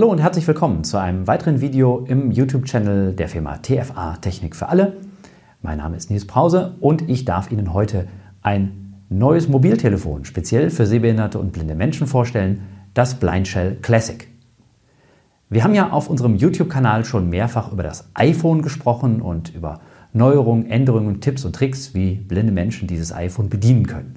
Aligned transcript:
Hallo 0.00 0.12
und 0.12 0.22
herzlich 0.22 0.48
willkommen 0.48 0.82
zu 0.82 0.96
einem 0.96 1.26
weiteren 1.26 1.60
Video 1.60 2.06
im 2.08 2.30
YouTube-Channel 2.30 3.12
der 3.12 3.28
Firma 3.28 3.58
TFA 3.58 4.16
Technik 4.16 4.56
für 4.56 4.70
alle. 4.70 4.96
Mein 5.60 5.76
Name 5.76 5.98
ist 5.98 6.08
Nils 6.08 6.26
Brause 6.26 6.74
und 6.80 7.06
ich 7.10 7.26
darf 7.26 7.52
Ihnen 7.52 7.74
heute 7.74 8.08
ein 8.40 8.94
neues 9.10 9.50
Mobiltelefon 9.50 10.24
speziell 10.24 10.70
für 10.70 10.86
sehbehinderte 10.86 11.38
und 11.38 11.52
blinde 11.52 11.74
Menschen 11.74 12.06
vorstellen, 12.06 12.62
das 12.94 13.16
Blindshell 13.16 13.76
Classic. 13.82 14.26
Wir 15.50 15.64
haben 15.64 15.74
ja 15.74 15.90
auf 15.90 16.08
unserem 16.08 16.34
YouTube-Kanal 16.34 17.04
schon 17.04 17.28
mehrfach 17.28 17.70
über 17.70 17.82
das 17.82 18.08
iPhone 18.14 18.62
gesprochen 18.62 19.20
und 19.20 19.54
über 19.54 19.80
Neuerungen, 20.14 20.64
Änderungen, 20.70 21.20
Tipps 21.20 21.44
und 21.44 21.54
Tricks, 21.54 21.92
wie 21.92 22.14
blinde 22.14 22.52
Menschen 22.52 22.88
dieses 22.88 23.12
iPhone 23.12 23.50
bedienen 23.50 23.86
können. 23.86 24.14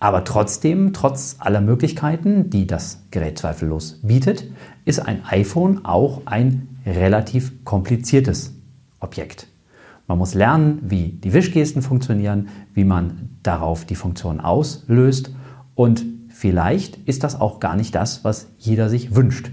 Aber 0.00 0.24
trotzdem, 0.24 0.92
trotz 0.92 1.36
aller 1.40 1.60
Möglichkeiten, 1.60 2.50
die 2.50 2.66
das 2.66 3.02
Gerät 3.10 3.38
zweifellos 3.38 3.98
bietet, 4.02 4.44
ist 4.84 5.00
ein 5.00 5.24
iPhone 5.24 5.84
auch 5.84 6.22
ein 6.26 6.68
relativ 6.86 7.64
kompliziertes 7.64 8.54
Objekt. 9.00 9.48
Man 10.06 10.18
muss 10.18 10.34
lernen, 10.34 10.78
wie 10.82 11.08
die 11.08 11.32
Wischgesten 11.32 11.82
funktionieren, 11.82 12.48
wie 12.74 12.84
man 12.84 13.30
darauf 13.42 13.84
die 13.84 13.96
Funktion 13.96 14.40
auslöst 14.40 15.34
und 15.74 16.06
vielleicht 16.28 16.96
ist 17.08 17.24
das 17.24 17.38
auch 17.38 17.58
gar 17.60 17.76
nicht 17.76 17.94
das, 17.94 18.24
was 18.24 18.48
jeder 18.56 18.88
sich 18.88 19.14
wünscht. 19.16 19.50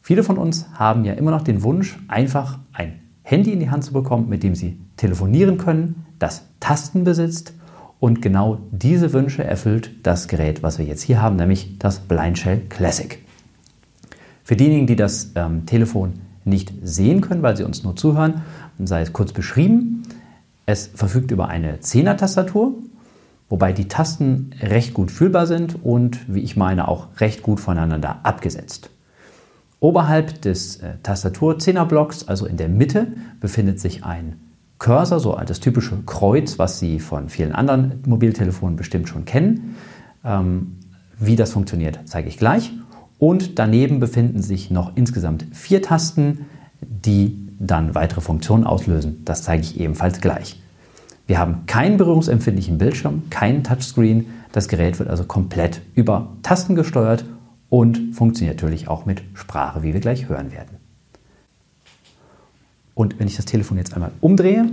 Viele 0.00 0.24
von 0.24 0.38
uns 0.38 0.66
haben 0.74 1.04
ja 1.04 1.12
immer 1.12 1.30
noch 1.30 1.42
den 1.42 1.62
Wunsch, 1.62 1.98
einfach 2.08 2.58
ein 2.72 3.00
Handy 3.22 3.52
in 3.52 3.60
die 3.60 3.70
Hand 3.70 3.84
zu 3.84 3.92
bekommen, 3.92 4.28
mit 4.28 4.42
dem 4.42 4.54
sie 4.54 4.80
telefonieren 4.96 5.58
können, 5.58 6.06
das 6.18 6.48
Tasten 6.58 7.04
besitzt 7.04 7.54
und 8.02 8.20
genau 8.20 8.58
diese 8.72 9.12
Wünsche 9.12 9.44
erfüllt 9.44 9.92
das 10.02 10.26
Gerät, 10.26 10.64
was 10.64 10.76
wir 10.76 10.84
jetzt 10.84 11.02
hier 11.02 11.22
haben, 11.22 11.36
nämlich 11.36 11.78
das 11.78 12.00
Blindshell 12.00 12.62
Classic. 12.68 13.24
Für 14.42 14.56
diejenigen, 14.56 14.88
die 14.88 14.96
das 14.96 15.30
ähm, 15.36 15.66
Telefon 15.66 16.14
nicht 16.44 16.72
sehen 16.82 17.20
können, 17.20 17.42
weil 17.42 17.56
sie 17.56 17.62
uns 17.62 17.84
nur 17.84 17.94
zuhören, 17.94 18.42
sei 18.82 19.02
es 19.02 19.12
kurz 19.12 19.32
beschrieben. 19.32 20.02
Es 20.66 20.88
verfügt 20.92 21.30
über 21.30 21.46
eine 21.46 21.76
10er-Tastatur, 21.76 22.74
wobei 23.48 23.72
die 23.72 23.86
Tasten 23.86 24.50
recht 24.60 24.94
gut 24.94 25.12
fühlbar 25.12 25.46
sind 25.46 25.76
und, 25.84 26.18
wie 26.26 26.40
ich 26.40 26.56
meine, 26.56 26.88
auch 26.88 27.06
recht 27.20 27.44
gut 27.44 27.60
voneinander 27.60 28.18
abgesetzt. 28.24 28.90
Oberhalb 29.78 30.42
des 30.42 30.78
äh, 30.78 30.94
Tastatur-10er-Blocks, 31.04 32.26
also 32.26 32.46
in 32.46 32.56
der 32.56 32.68
Mitte, 32.68 33.12
befindet 33.38 33.78
sich 33.78 34.02
ein 34.02 34.40
Cursor, 34.82 35.20
so 35.20 35.40
das 35.46 35.60
typische 35.60 35.96
Kreuz, 36.06 36.58
was 36.58 36.80
Sie 36.80 36.98
von 36.98 37.28
vielen 37.28 37.52
anderen 37.52 38.00
Mobiltelefonen 38.04 38.74
bestimmt 38.74 39.08
schon 39.08 39.24
kennen. 39.24 39.76
Ähm, 40.24 40.78
wie 41.20 41.36
das 41.36 41.52
funktioniert, 41.52 42.00
zeige 42.06 42.28
ich 42.28 42.36
gleich. 42.36 42.72
Und 43.20 43.60
daneben 43.60 44.00
befinden 44.00 44.42
sich 44.42 44.72
noch 44.72 44.96
insgesamt 44.96 45.46
vier 45.52 45.82
Tasten, 45.82 46.46
die 46.80 47.48
dann 47.60 47.94
weitere 47.94 48.20
Funktionen 48.20 48.64
auslösen. 48.64 49.22
Das 49.24 49.44
zeige 49.44 49.62
ich 49.62 49.78
ebenfalls 49.78 50.20
gleich. 50.20 50.60
Wir 51.28 51.38
haben 51.38 51.64
keinen 51.66 51.96
berührungsempfindlichen 51.96 52.78
Bildschirm, 52.78 53.30
keinen 53.30 53.62
Touchscreen. 53.62 54.26
Das 54.50 54.66
Gerät 54.66 54.98
wird 54.98 55.08
also 55.08 55.22
komplett 55.22 55.80
über 55.94 56.32
Tasten 56.42 56.74
gesteuert 56.74 57.24
und 57.68 58.16
funktioniert 58.16 58.56
natürlich 58.56 58.88
auch 58.88 59.06
mit 59.06 59.22
Sprache, 59.34 59.84
wie 59.84 59.94
wir 59.94 60.00
gleich 60.00 60.28
hören 60.28 60.50
werden. 60.50 60.81
Und 62.94 63.18
wenn 63.18 63.26
ich 63.26 63.36
das 63.36 63.44
Telefon 63.44 63.78
jetzt 63.78 63.94
einmal 63.94 64.12
umdrehe, 64.20 64.66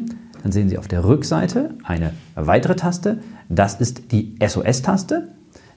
dann 0.43 0.51
sehen 0.51 0.69
Sie 0.69 0.77
auf 0.77 0.87
der 0.87 1.03
Rückseite 1.03 1.71
eine 1.83 2.13
weitere 2.35 2.75
Taste. 2.75 3.19
Das 3.49 3.75
ist 3.75 4.11
die 4.11 4.35
SOS-Taste. 4.45 5.29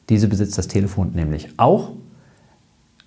Diese 0.09 0.29
besitzt 0.29 0.59
das 0.59 0.69
Telefon 0.69 1.13
nämlich 1.13 1.51
auch. 1.57 1.93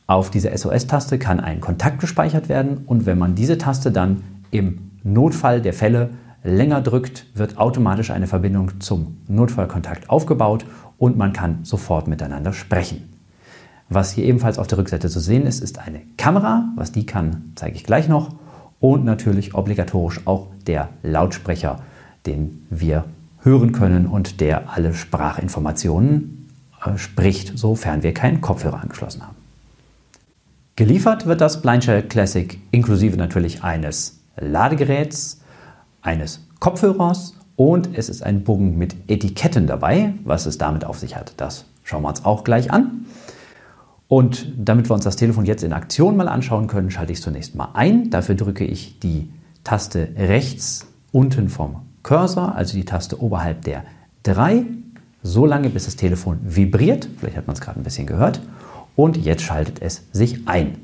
Auf 0.08 0.30
dieser 0.30 0.56
SOS-Taste 0.56 1.18
kann 1.18 1.40
ein 1.40 1.62
Kontakt 1.62 2.00
gespeichert 2.00 2.50
werden 2.50 2.84
und 2.86 3.06
wenn 3.06 3.18
man 3.18 3.36
diese 3.36 3.58
Taste 3.58 3.92
dann 3.92 4.22
im 4.52 4.92
Notfall 5.04 5.62
der 5.62 5.74
Fälle 5.74 6.12
länger 6.44 6.82
drückt, 6.82 7.26
wird 7.34 7.58
automatisch 7.58 8.12
eine 8.12 8.28
Verbindung 8.28 8.80
zum 8.80 9.18
Notfallkontakt 9.28 10.10
aufgebaut 10.10 10.66
und 10.98 11.18
man 11.18 11.34
kann 11.34 11.60
sofort 11.64 12.08
miteinander 12.08 12.54
sprechen. 12.54 13.10
Was 13.90 14.12
hier 14.12 14.26
ebenfalls 14.26 14.60
auf 14.60 14.68
der 14.68 14.78
Rückseite 14.78 15.10
zu 15.10 15.20
sehen 15.20 15.46
ist, 15.46 15.62
ist 15.62 15.80
eine 15.80 16.02
Kamera. 16.18 16.70
Was 16.76 16.92
die 16.92 17.06
kann, 17.06 17.52
zeige 17.56 17.76
ich 17.76 17.84
gleich 17.84 18.08
noch 18.08 18.36
und 18.80 19.06
natürlich 19.06 19.54
obligatorisch 19.54 20.22
auch 20.26 20.48
der 20.68 20.90
Lautsprecher, 21.04 21.82
den 22.26 22.66
wir 22.70 23.06
hören 23.42 23.72
können 23.72 24.08
und 24.08 24.42
der 24.42 24.70
alle 24.72 24.94
Sprachinformationen 24.94 26.50
äh, 26.84 26.98
spricht, 26.98 27.58
sofern 27.58 28.04
wir 28.04 28.14
keinen 28.14 28.42
Kopfhörer 28.42 28.82
angeschlossen 28.82 29.22
haben. 29.24 29.36
Geliefert 30.76 31.26
wird 31.26 31.40
das 31.40 31.62
Blindshell 31.62 32.04
Classic 32.04 32.60
inklusive 32.72 33.16
natürlich 33.16 33.64
eines 33.64 34.20
Ladegeräts, 34.38 35.42
eines 36.02 36.42
Kopfhörers 36.60 37.36
und 37.56 37.98
es 37.98 38.10
ist 38.10 38.24
ein 38.24 38.44
Bogen 38.44 38.78
mit 38.78 38.96
Etiketten 39.08 39.68
dabei. 39.68 40.14
Was 40.26 40.46
es 40.46 40.58
damit 40.58 40.84
auf 40.84 41.00
sich 41.00 41.16
hat, 41.16 41.34
das 41.38 41.66
schauen 41.84 42.02
wir 42.02 42.10
uns 42.10 42.26
auch 42.26 42.44
gleich 42.44 42.72
an. 42.72 43.06
Und 44.08 44.48
damit 44.58 44.90
wir 44.90 44.94
uns 44.94 45.04
das 45.04 45.16
Telefon 45.16 45.46
jetzt 45.46 45.64
in 45.64 45.74
Aktion 45.74 46.16
mal 46.16 46.28
anschauen 46.28 46.68
können, 46.68 46.92
schalte 46.92 47.12
ich 47.12 47.20
es 47.20 47.24
zunächst 47.24 47.56
mal 47.56 47.70
ein. 47.74 48.10
Dafür 48.12 48.36
drücke 48.36 48.64
ich 48.64 49.00
die 49.00 49.30
Taste 49.64 50.10
rechts 50.16 50.88
unten 51.12 51.50
vom 51.50 51.82
Cursor, 52.04 52.56
also 52.56 52.76
die 52.78 52.86
Taste 52.86 53.22
oberhalb 53.22 53.64
der 53.64 53.84
3, 54.24 54.66
so 55.24 55.46
lange 55.46 55.70
bis 55.70 55.86
das 55.86 55.96
Telefon 55.96 56.40
vibriert. 56.44 57.08
Vielleicht 57.18 57.38
hat 57.38 57.48
man 57.48 57.56
es 57.56 57.62
gerade 57.62 57.80
ein 57.80 57.84
bisschen 57.84 58.06
gehört. 58.06 58.42
Und 58.96 59.18
jetzt 59.18 59.42
schaltet 59.42 59.82
es 59.82 60.04
sich 60.12 60.48
ein. 60.48 60.78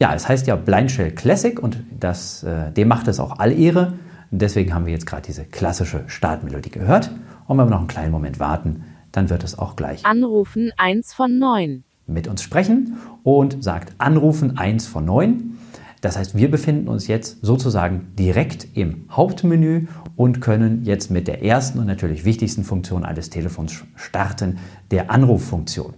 Ja, 0.00 0.14
es 0.14 0.26
heißt 0.26 0.46
ja 0.46 0.56
Blindshell 0.56 1.10
Classic 1.10 1.62
und 1.62 1.84
das, 1.90 2.42
äh, 2.42 2.72
dem 2.72 2.88
macht 2.88 3.06
es 3.06 3.20
auch 3.20 3.38
all 3.38 3.52
Ehre. 3.52 3.92
deswegen 4.30 4.72
haben 4.72 4.86
wir 4.86 4.92
jetzt 4.92 5.06
gerade 5.06 5.22
diese 5.22 5.44
klassische 5.44 6.04
Startmelodie 6.06 6.70
gehört. 6.70 7.10
Und 7.46 7.58
wenn 7.58 7.66
wir 7.66 7.70
noch 7.70 7.80
einen 7.80 7.88
kleinen 7.88 8.12
Moment 8.12 8.40
warten, 8.40 8.84
dann 9.12 9.28
wird 9.28 9.44
es 9.44 9.58
auch 9.58 9.76
gleich 9.76 10.06
Anrufen 10.06 10.72
1 10.78 11.12
von 11.12 11.38
9 11.38 11.84
mit 12.06 12.28
uns 12.28 12.42
sprechen 12.42 12.96
und 13.24 13.62
sagt 13.62 13.92
Anrufen 13.98 14.56
1 14.56 14.86
von 14.86 15.04
9. 15.04 15.58
Das 16.00 16.16
heißt, 16.16 16.34
wir 16.34 16.50
befinden 16.50 16.88
uns 16.88 17.06
jetzt 17.06 17.44
sozusagen 17.44 18.12
direkt 18.18 18.68
im 18.74 19.04
Hauptmenü 19.10 19.86
und 20.16 20.40
können 20.40 20.84
jetzt 20.84 21.10
mit 21.10 21.28
der 21.28 21.44
ersten 21.44 21.78
und 21.78 21.86
natürlich 21.86 22.24
wichtigsten 22.24 22.64
Funktion 22.64 23.04
eines 23.04 23.28
Telefons 23.28 23.84
starten, 23.96 24.58
der 24.90 25.10
Anruffunktion. 25.10 25.92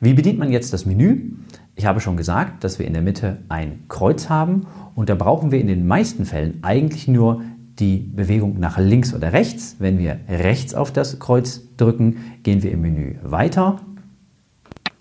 Wie 0.00 0.14
bedient 0.14 0.38
man 0.38 0.50
jetzt 0.50 0.72
das 0.72 0.86
Menü? 0.86 1.32
Ich 1.80 1.86
habe 1.86 1.98
schon 2.00 2.18
gesagt, 2.18 2.62
dass 2.62 2.78
wir 2.78 2.86
in 2.86 2.92
der 2.92 3.00
Mitte 3.00 3.38
ein 3.48 3.84
Kreuz 3.88 4.28
haben 4.28 4.66
und 4.94 5.08
da 5.08 5.14
brauchen 5.14 5.50
wir 5.50 5.58
in 5.58 5.66
den 5.66 5.86
meisten 5.86 6.26
Fällen 6.26 6.58
eigentlich 6.60 7.08
nur 7.08 7.40
die 7.78 7.96
Bewegung 7.96 8.60
nach 8.60 8.76
links 8.76 9.14
oder 9.14 9.32
rechts. 9.32 9.76
Wenn 9.78 9.98
wir 9.98 10.20
rechts 10.28 10.74
auf 10.74 10.92
das 10.92 11.18
Kreuz 11.18 11.62
drücken, 11.78 12.38
gehen 12.42 12.62
wir 12.62 12.70
im 12.70 12.82
Menü 12.82 13.14
weiter. 13.22 13.80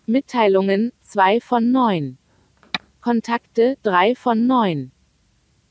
Mitteilungen 0.06 0.94
2 1.02 1.42
von 1.42 1.70
9. 1.74 2.18
Kontakte 3.02 3.76
3 3.84 4.16
von 4.16 4.48
9. 4.48 4.92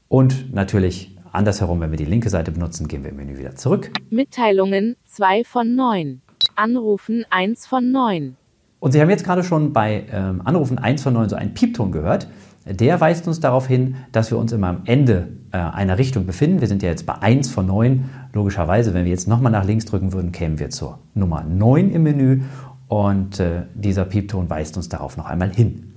Und 0.09 0.53
natürlich 0.53 1.17
andersherum, 1.33 1.81
wenn 1.81 1.91
wir 1.91 1.97
die 1.97 2.05
linke 2.05 2.29
Seite 2.29 2.53
benutzen, 2.53 2.87
gehen 2.87 3.03
wir 3.03 3.13
im 3.13 3.17
Menü 3.17 3.39
wieder 3.39 3.57
zurück. 3.57 3.93
Mitteilungen 4.11 4.97
2 5.07 5.45
von 5.45 5.75
9. 5.75 6.21
Anrufen 6.55 7.25
1 7.31 7.67
von 7.67 7.93
9. 7.93 8.37
Und 8.81 8.93
Sie 8.93 9.01
haben 9.01 9.11
jetzt 9.11 9.25
gerade 9.25 9.43
schon 9.43 9.73
bei 9.73 10.05
ähm, 10.13 10.43
Anrufen 10.45 10.79
1 10.79 11.03
von 11.03 11.15
9 11.15 11.29
so 11.29 11.37
einen 11.37 11.55
Piepton 11.55 11.91
gehört. 11.93 12.29
Der 12.65 13.01
weist 13.01 13.27
uns 13.27 13.41
darauf 13.41 13.67
hin, 13.67 13.97
dass 14.13 14.31
wir 14.31 14.39
uns 14.39 14.53
immer 14.53 14.69
am 14.69 14.83
Ende 14.85 15.29
äh, 15.53 15.57
einer 15.57 15.99
Richtung 15.99 16.27
befinden. 16.27 16.61
Wir 16.61 16.69
sind 16.69 16.83
ja 16.83 16.91
jetzt 16.91 17.07
bei 17.07 17.15
1 17.15 17.51
von 17.51 17.67
9. 17.67 18.05
Logischerweise, 18.33 18.95
wenn 18.95 19.05
wir 19.05 19.11
jetzt 19.11 19.27
nochmal 19.27 19.51
nach 19.51 19.65
links 19.65 19.87
drücken 19.87 20.13
würden, 20.13 20.33
kämen 20.33 20.59
wir 20.59 20.71
zur 20.71 20.99
Nummer 21.15 21.43
9 21.43 21.91
im 21.91 22.03
Menü. 22.03 22.43
Und 22.87 23.41
äh, 23.41 23.63
dieser 23.75 24.05
Piepton 24.05 24.49
weist 24.49 24.77
uns 24.77 24.89
darauf 24.89 25.17
noch 25.17 25.27
einmal 25.27 25.51
hin. 25.51 25.95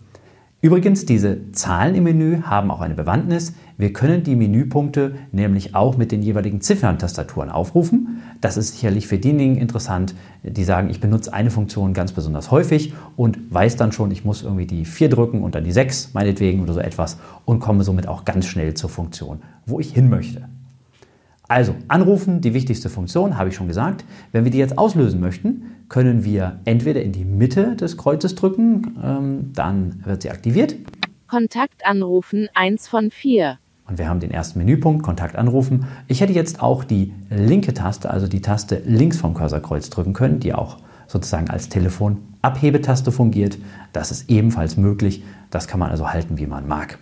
Übrigens, 0.63 1.05
diese 1.05 1.51
Zahlen 1.53 1.95
im 1.95 2.03
Menü 2.03 2.43
haben 2.43 2.69
auch 2.69 2.81
eine 2.81 2.93
Bewandtnis. 2.93 3.53
Wir 3.79 3.93
können 3.93 4.21
die 4.21 4.35
Menüpunkte 4.35 5.15
nämlich 5.31 5.73
auch 5.73 5.97
mit 5.97 6.11
den 6.11 6.21
jeweiligen 6.21 6.61
Ziffern-Tastaturen 6.61 7.49
aufrufen. 7.49 8.21
Das 8.41 8.57
ist 8.57 8.73
sicherlich 8.73 9.07
für 9.07 9.17
diejenigen 9.17 9.57
interessant, 9.57 10.13
die 10.43 10.63
sagen, 10.63 10.91
ich 10.91 11.01
benutze 11.01 11.33
eine 11.33 11.49
Funktion 11.49 11.95
ganz 11.95 12.11
besonders 12.11 12.51
häufig 12.51 12.93
und 13.15 13.39
weiß 13.51 13.75
dann 13.75 13.91
schon, 13.91 14.11
ich 14.11 14.23
muss 14.23 14.43
irgendwie 14.43 14.67
die 14.67 14.85
4 14.85 15.09
drücken 15.09 15.41
und 15.41 15.55
dann 15.55 15.63
die 15.63 15.71
6 15.71 16.13
meinetwegen 16.13 16.61
oder 16.61 16.73
so 16.73 16.79
etwas 16.79 17.17
und 17.45 17.59
komme 17.59 17.83
somit 17.83 18.07
auch 18.07 18.23
ganz 18.23 18.45
schnell 18.45 18.75
zur 18.75 18.91
Funktion, 18.91 19.39
wo 19.65 19.79
ich 19.79 19.91
hin 19.91 20.11
möchte. 20.11 20.47
Also 21.51 21.75
anrufen, 21.89 22.39
die 22.39 22.53
wichtigste 22.53 22.87
Funktion, 22.87 23.37
habe 23.37 23.49
ich 23.49 23.55
schon 23.55 23.67
gesagt. 23.67 24.05
Wenn 24.31 24.45
wir 24.45 24.51
die 24.51 24.57
jetzt 24.57 24.77
auslösen 24.77 25.19
möchten, 25.19 25.63
können 25.89 26.23
wir 26.23 26.61
entweder 26.63 27.01
in 27.01 27.11
die 27.11 27.25
Mitte 27.25 27.75
des 27.75 27.97
Kreuzes 27.97 28.35
drücken, 28.35 28.97
ähm, 29.03 29.51
dann 29.53 30.01
wird 30.05 30.21
sie 30.21 30.29
aktiviert. 30.29 30.75
Kontakt 31.27 31.85
anrufen 31.85 32.47
1 32.53 32.87
von 32.87 33.11
4. 33.11 33.57
Und 33.85 33.97
wir 33.97 34.07
haben 34.07 34.21
den 34.21 34.31
ersten 34.31 34.59
Menüpunkt, 34.59 35.03
Kontakt 35.03 35.35
anrufen. 35.35 35.87
Ich 36.07 36.21
hätte 36.21 36.31
jetzt 36.31 36.61
auch 36.61 36.85
die 36.85 37.11
linke 37.29 37.73
Taste, 37.73 38.09
also 38.09 38.29
die 38.29 38.41
Taste 38.41 38.81
links 38.85 39.17
vom 39.17 39.33
Cursorkreuz 39.33 39.89
drücken 39.89 40.13
können, 40.13 40.39
die 40.39 40.53
auch 40.53 40.77
sozusagen 41.07 41.49
als 41.49 41.67
Telefonabhebetaste 41.67 43.11
fungiert. 43.11 43.57
Das 43.91 44.11
ist 44.11 44.29
ebenfalls 44.29 44.77
möglich. 44.77 45.21
Das 45.49 45.67
kann 45.67 45.81
man 45.81 45.91
also 45.91 46.13
halten, 46.13 46.37
wie 46.37 46.47
man 46.47 46.65
mag. 46.65 46.97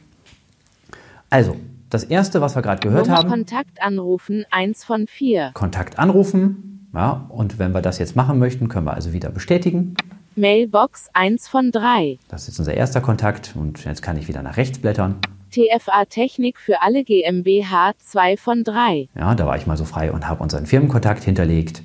Also, 1.30 1.56
das 1.90 2.04
erste, 2.04 2.42
was 2.42 2.56
wir 2.56 2.62
gerade 2.62 2.82
gehört 2.82 3.08
Nummer 3.08 3.20
haben. 3.20 3.30
Kontakt 3.30 3.82
anrufen 3.82 4.46
1 4.52 4.84
von 4.84 5.08
4. 5.08 5.52
Kontakt 5.54 6.00
anrufen. 6.00 6.88
Ja, 6.94 7.26
und 7.30 7.60
wenn 7.60 7.74
wir 7.74 7.82
das 7.82 8.00
jetzt 8.00 8.16
machen 8.16 8.40
möchten, 8.40 8.68
können 8.68 8.86
wir 8.86 8.94
also 8.94 9.14
wieder 9.14 9.30
bestätigen. 9.30 9.96
Mailbox 10.36 11.10
1 11.14 11.48
von 11.48 11.72
3. 11.72 12.18
Das 12.30 12.44
ist 12.44 12.48
jetzt 12.50 12.60
unser 12.60 12.74
erster 12.74 13.02
Kontakt 13.02 13.54
und 13.56 13.84
jetzt 13.86 14.02
kann 14.02 14.18
ich 14.18 14.28
wieder 14.28 14.42
nach 14.42 14.58
rechts 14.58 14.80
blättern. 14.80 15.16
TFA 15.52 16.06
Technik 16.06 16.60
für 16.60 16.82
alle 16.82 17.04
GmbH 17.04 17.94
2 17.98 18.38
von 18.38 18.64
3. 18.64 19.10
Ja, 19.16 19.36
da 19.36 19.46
war 19.46 19.58
ich 19.58 19.68
mal 19.68 19.78
so 19.78 19.86
frei 19.86 20.12
und 20.12 20.28
habe 20.28 20.42
unseren 20.42 20.66
Firmenkontakt 20.66 21.24
hinterlegt. 21.24 21.84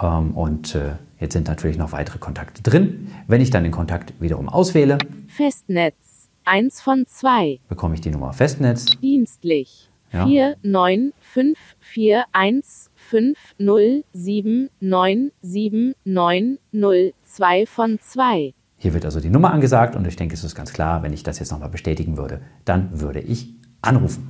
Ähm, 0.00 0.32
und 0.32 0.74
äh, 0.74 0.92
jetzt 1.20 1.34
sind 1.34 1.46
natürlich 1.48 1.76
noch 1.76 1.92
weitere 1.92 2.18
Kontakte 2.18 2.62
drin. 2.62 3.12
Wenn 3.26 3.40
ich 3.40 3.50
dann 3.50 3.62
den 3.62 3.72
Kontakt 3.72 4.14
wiederum 4.20 4.48
auswähle, 4.48 4.98
Festnetz 5.28 6.13
1 6.44 6.80
von 6.80 7.06
2. 7.06 7.60
bekomme 7.68 7.94
ich 7.94 8.00
die 8.00 8.10
Nummer 8.10 8.32
Festnetz. 8.32 8.86
Dienstlich 9.00 9.90
Ja. 10.12 10.26
4 10.26 10.56
9 10.62 11.12
5 11.20 11.58
4 11.80 12.24
1 12.32 12.90
5 12.94 13.38
0 13.58 14.04
7 14.12 14.70
9 14.80 15.32
7 15.42 15.94
9 16.04 16.58
0 16.72 17.12
2 17.24 17.66
von 17.66 17.98
2. 18.00 18.54
Hier 18.76 18.92
wird 18.94 19.04
also 19.04 19.20
die 19.20 19.30
Nummer 19.30 19.52
angesagt 19.52 19.96
und 19.96 20.06
ich 20.06 20.16
denke, 20.16 20.34
es 20.34 20.44
ist 20.44 20.54
ganz 20.54 20.72
klar, 20.72 21.02
wenn 21.02 21.12
ich 21.12 21.22
das 21.22 21.38
jetzt 21.38 21.50
nochmal 21.52 21.70
bestätigen 21.70 22.16
würde, 22.16 22.40
dann 22.64 23.00
würde 23.00 23.20
ich 23.20 23.54
anrufen. 23.80 24.28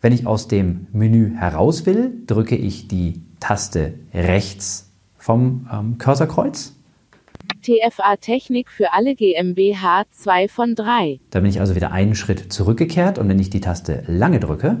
Wenn 0.00 0.12
ich 0.12 0.26
aus 0.26 0.48
dem 0.48 0.88
Menü 0.92 1.34
heraus 1.36 1.86
will, 1.86 2.12
drücke 2.26 2.56
ich 2.56 2.88
die 2.88 3.22
Taste 3.38 3.94
rechts 4.12 4.90
vom 5.16 5.68
ähm, 5.72 5.98
Cursorkreuz. 5.98 6.74
TFA 7.62 8.16
Technik 8.16 8.70
für 8.70 8.92
alle 8.92 9.14
GmbH 9.14 10.04
2 10.10 10.48
von 10.48 10.74
3. 10.74 11.20
Da 11.30 11.40
bin 11.40 11.48
ich 11.48 11.60
also 11.60 11.74
wieder 11.74 11.92
einen 11.92 12.14
Schritt 12.14 12.52
zurückgekehrt 12.52 13.18
und 13.18 13.28
wenn 13.28 13.38
ich 13.38 13.50
die 13.50 13.60
Taste 13.60 14.02
lange 14.06 14.40
drücke, 14.40 14.78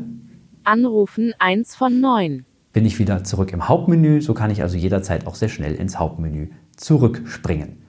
Anrufen 0.64 1.32
1 1.38 1.74
von 1.74 2.00
9. 2.00 2.44
bin 2.72 2.84
ich 2.84 2.98
wieder 2.98 3.24
zurück 3.24 3.52
im 3.52 3.68
Hauptmenü. 3.68 4.20
So 4.20 4.34
kann 4.34 4.50
ich 4.50 4.62
also 4.62 4.76
jederzeit 4.76 5.26
auch 5.26 5.34
sehr 5.34 5.48
schnell 5.48 5.74
ins 5.74 5.98
Hauptmenü 5.98 6.50
zurückspringen. 6.76 7.82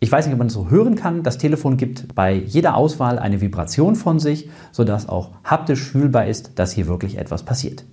Ich 0.00 0.12
weiß 0.12 0.26
nicht, 0.26 0.34
ob 0.34 0.38
man 0.38 0.48
das 0.48 0.54
so 0.54 0.68
hören 0.68 0.96
kann. 0.96 1.22
Das 1.22 1.38
Telefon 1.38 1.76
gibt 1.76 2.14
bei 2.14 2.34
jeder 2.34 2.76
Auswahl 2.76 3.18
eine 3.18 3.40
Vibration 3.40 3.96
von 3.96 4.18
sich, 4.18 4.50
sodass 4.70 5.08
auch 5.08 5.30
haptisch 5.44 5.82
fühlbar 5.82 6.26
ist, 6.26 6.58
dass 6.58 6.72
hier 6.72 6.88
wirklich 6.88 7.16
etwas 7.16 7.44
passiert. 7.44 7.84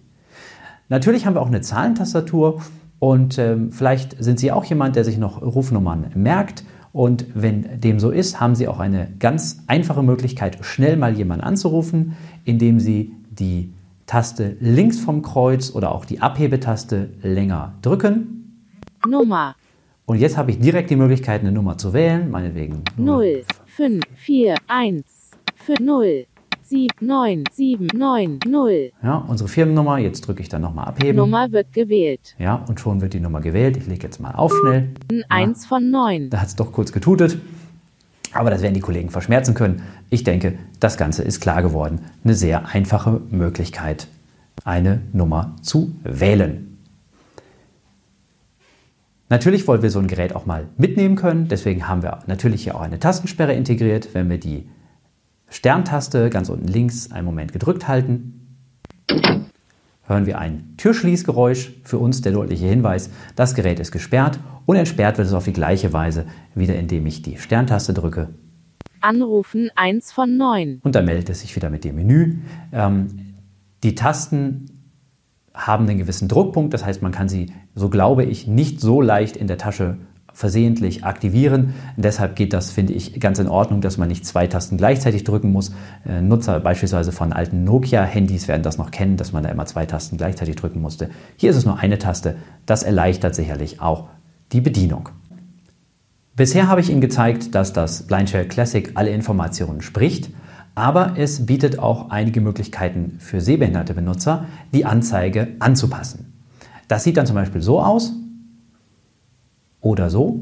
Natürlich 0.89 1.25
haben 1.25 1.35
wir 1.35 1.41
auch 1.41 1.47
eine 1.47 1.61
Zahlentastatur 1.61 2.61
und 3.01 3.39
ähm, 3.39 3.71
vielleicht 3.71 4.23
sind 4.23 4.39
Sie 4.39 4.51
auch 4.51 4.63
jemand, 4.63 4.95
der 4.95 5.03
sich 5.03 5.17
noch 5.17 5.41
Rufnummern 5.41 6.11
merkt. 6.13 6.63
Und 6.93 7.25
wenn 7.33 7.81
dem 7.81 7.99
so 7.99 8.11
ist, 8.11 8.39
haben 8.39 8.53
Sie 8.53 8.67
auch 8.67 8.79
eine 8.79 9.11
ganz 9.17 9.63
einfache 9.65 10.03
Möglichkeit, 10.03 10.63
schnell 10.63 10.97
mal 10.97 11.17
jemanden 11.17 11.43
anzurufen, 11.43 12.15
indem 12.45 12.79
Sie 12.79 13.11
die 13.31 13.73
Taste 14.05 14.55
links 14.59 14.99
vom 14.99 15.23
Kreuz 15.23 15.73
oder 15.73 15.95
auch 15.95 16.05
die 16.05 16.21
Abhebetaste 16.21 17.09
länger 17.23 17.73
drücken. 17.81 18.67
Nummer 19.09 19.55
Und 20.05 20.19
jetzt 20.19 20.37
habe 20.37 20.51
ich 20.51 20.59
direkt 20.59 20.91
die 20.91 20.95
Möglichkeit, 20.95 21.41
eine 21.41 21.51
Nummer 21.51 21.79
zu 21.79 21.93
wählen, 21.93 22.29
meinetwegen 22.29 22.83
0 22.97 23.41
5 23.65 24.05
4 24.15 24.55
1 24.67 25.03
5 25.55 25.79
0 25.79 26.25
7 26.71 27.05
9 27.05 27.43
7 27.51 27.87
9 27.93 28.39
0. 28.47 28.91
Ja, 29.03 29.17
unsere 29.27 29.49
Firmennummer. 29.49 29.97
Jetzt 29.97 30.21
drücke 30.21 30.41
ich 30.41 30.47
dann 30.47 30.61
nochmal 30.61 30.85
abheben. 30.85 31.17
Nummer 31.17 31.51
wird 31.51 31.73
gewählt. 31.73 32.33
Ja, 32.39 32.63
und 32.65 32.79
schon 32.79 33.01
wird 33.01 33.11
die 33.11 33.19
Nummer 33.19 33.41
gewählt. 33.41 33.75
Ich 33.75 33.87
lege 33.87 34.03
jetzt 34.03 34.21
mal 34.21 34.31
auf 34.31 34.53
schnell. 34.53 34.93
1 35.27 35.65
von 35.65 35.91
9. 35.91 36.29
Da 36.29 36.39
hat 36.39 36.47
es 36.47 36.55
doch 36.55 36.71
kurz 36.71 36.93
getutet. 36.93 37.37
Aber 38.31 38.51
das 38.51 38.61
werden 38.61 38.73
die 38.73 38.79
Kollegen 38.79 39.09
verschmerzen 39.09 39.53
können. 39.53 39.81
Ich 40.09 40.23
denke, 40.23 40.57
das 40.79 40.95
Ganze 40.95 41.23
ist 41.23 41.41
klar 41.41 41.61
geworden. 41.61 41.99
Eine 42.23 42.35
sehr 42.35 42.69
einfache 42.69 43.19
Möglichkeit, 43.29 44.07
eine 44.63 45.01
Nummer 45.11 45.57
zu 45.61 45.91
wählen. 46.05 46.77
Natürlich 49.27 49.67
wollen 49.67 49.81
wir 49.81 49.89
so 49.89 49.99
ein 49.99 50.07
Gerät 50.07 50.33
auch 50.37 50.45
mal 50.45 50.69
mitnehmen 50.77 51.17
können. 51.17 51.49
Deswegen 51.49 51.89
haben 51.89 52.01
wir 52.01 52.19
natürlich 52.27 52.63
hier 52.63 52.75
auch 52.75 52.81
eine 52.81 52.99
Tastensperre 52.99 53.53
integriert. 53.53 54.13
Wenn 54.13 54.29
wir 54.29 54.37
die 54.37 54.69
Sterntaste 55.51 56.29
ganz 56.29 56.47
unten 56.47 56.67
links 56.67 57.11
einen 57.11 57.25
Moment 57.25 57.51
gedrückt 57.51 57.87
halten, 57.87 58.57
hören 60.03 60.25
wir 60.25 60.39
ein 60.39 60.73
Türschließgeräusch. 60.77 61.73
Für 61.83 61.99
uns 61.99 62.21
der 62.21 62.31
deutliche 62.31 62.65
Hinweis, 62.65 63.09
das 63.35 63.53
Gerät 63.53 63.79
ist 63.81 63.91
gesperrt 63.91 64.39
und 64.65 64.77
entsperrt 64.77 65.17
wird 65.17 65.27
es 65.27 65.33
auf 65.33 65.43
die 65.43 65.53
gleiche 65.53 65.91
Weise, 65.91 66.25
wieder 66.55 66.75
indem 66.75 67.05
ich 67.05 67.21
die 67.21 67.37
Sterntaste 67.37 67.93
drücke 67.93 68.29
Anrufen 69.01 69.69
1 69.75 70.13
von 70.13 70.37
9. 70.37 70.79
und 70.83 70.95
dann 70.95 71.05
meldet 71.05 71.29
es 71.29 71.41
sich 71.41 71.55
wieder 71.55 71.69
mit 71.69 71.83
dem 71.83 71.95
Menü. 71.95 72.37
Ähm, 72.71 73.07
die 73.83 73.95
Tasten 73.95 74.67
haben 75.53 75.87
einen 75.87 75.97
gewissen 75.97 76.29
Druckpunkt, 76.29 76.73
das 76.73 76.85
heißt, 76.85 77.01
man 77.01 77.11
kann 77.11 77.27
sie, 77.27 77.51
so 77.75 77.89
glaube 77.89 78.23
ich, 78.23 78.47
nicht 78.47 78.79
so 78.79 79.01
leicht 79.01 79.35
in 79.35 79.47
der 79.47 79.57
Tasche 79.57 79.97
versehentlich 80.41 81.05
aktivieren. 81.05 81.75
Deshalb 81.95 82.35
geht 82.35 82.51
das, 82.51 82.71
finde 82.71 82.93
ich, 82.93 83.19
ganz 83.19 83.39
in 83.39 83.47
Ordnung, 83.47 83.79
dass 83.79 83.97
man 83.97 84.09
nicht 84.09 84.25
zwei 84.25 84.47
Tasten 84.47 84.75
gleichzeitig 84.75 85.23
drücken 85.23 85.51
muss. 85.51 85.71
Äh, 86.05 86.21
Nutzer 86.21 86.59
beispielsweise 86.59 87.11
von 87.11 87.31
alten 87.31 87.63
Nokia-Handys 87.63 88.47
werden 88.49 88.63
das 88.63 88.77
noch 88.77 88.91
kennen, 88.91 89.15
dass 89.15 89.31
man 89.31 89.43
da 89.43 89.49
immer 89.49 89.67
zwei 89.67 89.85
Tasten 89.85 90.17
gleichzeitig 90.17 90.55
drücken 90.55 90.81
musste. 90.81 91.11
Hier 91.37 91.51
ist 91.51 91.57
es 91.57 91.65
nur 91.65 91.77
eine 91.77 91.99
Taste. 91.99 92.35
Das 92.65 92.83
erleichtert 92.83 93.35
sicherlich 93.35 93.79
auch 93.79 94.09
die 94.51 94.61
Bedienung. 94.61 95.09
Bisher 96.35 96.67
habe 96.67 96.81
ich 96.81 96.89
Ihnen 96.89 97.01
gezeigt, 97.01 97.53
dass 97.53 97.71
das 97.71 98.03
Blindshell 98.03 98.47
Classic 98.47 98.91
alle 98.95 99.11
Informationen 99.11 99.81
spricht, 99.81 100.31
aber 100.73 101.13
es 101.17 101.45
bietet 101.45 101.77
auch 101.77 102.09
einige 102.09 102.41
Möglichkeiten 102.41 103.17
für 103.19 103.41
sehbehinderte 103.41 103.93
Benutzer, 103.93 104.45
die 104.73 104.85
Anzeige 104.85 105.49
anzupassen. 105.59 106.33
Das 106.87 107.03
sieht 107.03 107.17
dann 107.17 107.27
zum 107.27 107.35
Beispiel 107.35 107.61
so 107.61 107.79
aus 107.79 108.13
oder 109.81 110.09
so. 110.09 110.41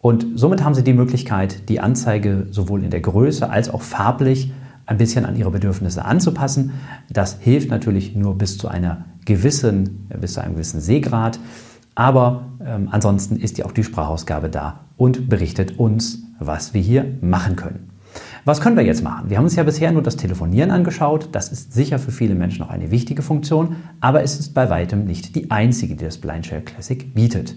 Und 0.00 0.26
somit 0.34 0.64
haben 0.64 0.74
Sie 0.74 0.82
die 0.82 0.94
Möglichkeit, 0.94 1.68
die 1.68 1.80
Anzeige 1.80 2.48
sowohl 2.50 2.82
in 2.82 2.90
der 2.90 3.00
Größe 3.00 3.48
als 3.48 3.70
auch 3.70 3.82
farblich 3.82 4.52
ein 4.84 4.98
bisschen 4.98 5.24
an 5.24 5.36
Ihre 5.36 5.50
Bedürfnisse 5.50 6.04
anzupassen. 6.04 6.72
Das 7.08 7.38
hilft 7.40 7.70
natürlich 7.70 8.16
nur 8.16 8.36
bis 8.36 8.58
zu 8.58 8.68
einer 8.68 9.04
gewissen, 9.24 10.08
bis 10.20 10.34
zu 10.34 10.42
einem 10.42 10.54
gewissen 10.54 10.80
Sehgrad. 10.80 11.38
Aber 11.94 12.46
ähm, 12.64 12.88
ansonsten 12.90 13.36
ist 13.36 13.58
ja 13.58 13.64
auch 13.64 13.72
die 13.72 13.84
Sprachausgabe 13.84 14.48
da 14.48 14.80
und 14.96 15.28
berichtet 15.28 15.78
uns, 15.78 16.24
was 16.38 16.74
wir 16.74 16.80
hier 16.80 17.18
machen 17.20 17.54
können. 17.54 17.91
Was 18.44 18.60
können 18.60 18.76
wir 18.76 18.82
jetzt 18.82 19.04
machen? 19.04 19.30
Wir 19.30 19.36
haben 19.36 19.44
uns 19.44 19.54
ja 19.54 19.62
bisher 19.62 19.92
nur 19.92 20.02
das 20.02 20.16
Telefonieren 20.16 20.72
angeschaut. 20.72 21.28
Das 21.30 21.52
ist 21.52 21.72
sicher 21.72 22.00
für 22.00 22.10
viele 22.10 22.34
Menschen 22.34 22.64
auch 22.64 22.70
eine 22.70 22.90
wichtige 22.90 23.22
Funktion, 23.22 23.76
aber 24.00 24.24
es 24.24 24.40
ist 24.40 24.52
bei 24.52 24.68
weitem 24.68 25.04
nicht 25.04 25.36
die 25.36 25.52
einzige, 25.52 25.94
die 25.94 26.04
das 26.04 26.18
Blindshell 26.18 26.62
Classic 26.62 27.14
bietet. 27.14 27.54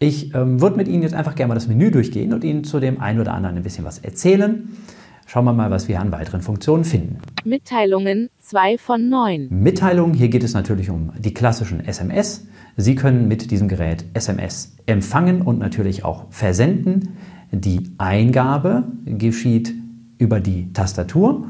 Ich 0.00 0.34
ähm, 0.34 0.60
würde 0.60 0.76
mit 0.76 0.88
Ihnen 0.88 1.04
jetzt 1.04 1.14
einfach 1.14 1.36
gerne 1.36 1.50
mal 1.50 1.54
das 1.54 1.68
Menü 1.68 1.92
durchgehen 1.92 2.32
und 2.32 2.42
Ihnen 2.42 2.64
zu 2.64 2.80
dem 2.80 3.00
einen 3.00 3.20
oder 3.20 3.34
anderen 3.34 3.56
ein 3.56 3.62
bisschen 3.62 3.84
was 3.84 3.98
erzählen. 3.98 4.70
Schauen 5.26 5.44
wir 5.44 5.52
mal, 5.52 5.70
was 5.70 5.86
wir 5.86 6.00
an 6.00 6.10
weiteren 6.10 6.40
Funktionen 6.40 6.82
finden. 6.82 7.18
Mitteilungen 7.44 8.30
2 8.40 8.78
von 8.78 9.08
9. 9.08 9.46
Mitteilungen, 9.50 10.14
hier 10.14 10.28
geht 10.28 10.42
es 10.42 10.54
natürlich 10.54 10.90
um 10.90 11.12
die 11.16 11.34
klassischen 11.34 11.86
SMS. 11.86 12.48
Sie 12.76 12.96
können 12.96 13.28
mit 13.28 13.52
diesem 13.52 13.68
Gerät 13.68 14.06
SMS 14.14 14.74
empfangen 14.86 15.42
und 15.42 15.60
natürlich 15.60 16.04
auch 16.04 16.24
versenden. 16.30 17.10
Die 17.52 17.92
Eingabe 17.98 18.88
geschieht 19.04 19.72
über 20.20 20.38
die 20.38 20.72
Tastatur, 20.72 21.46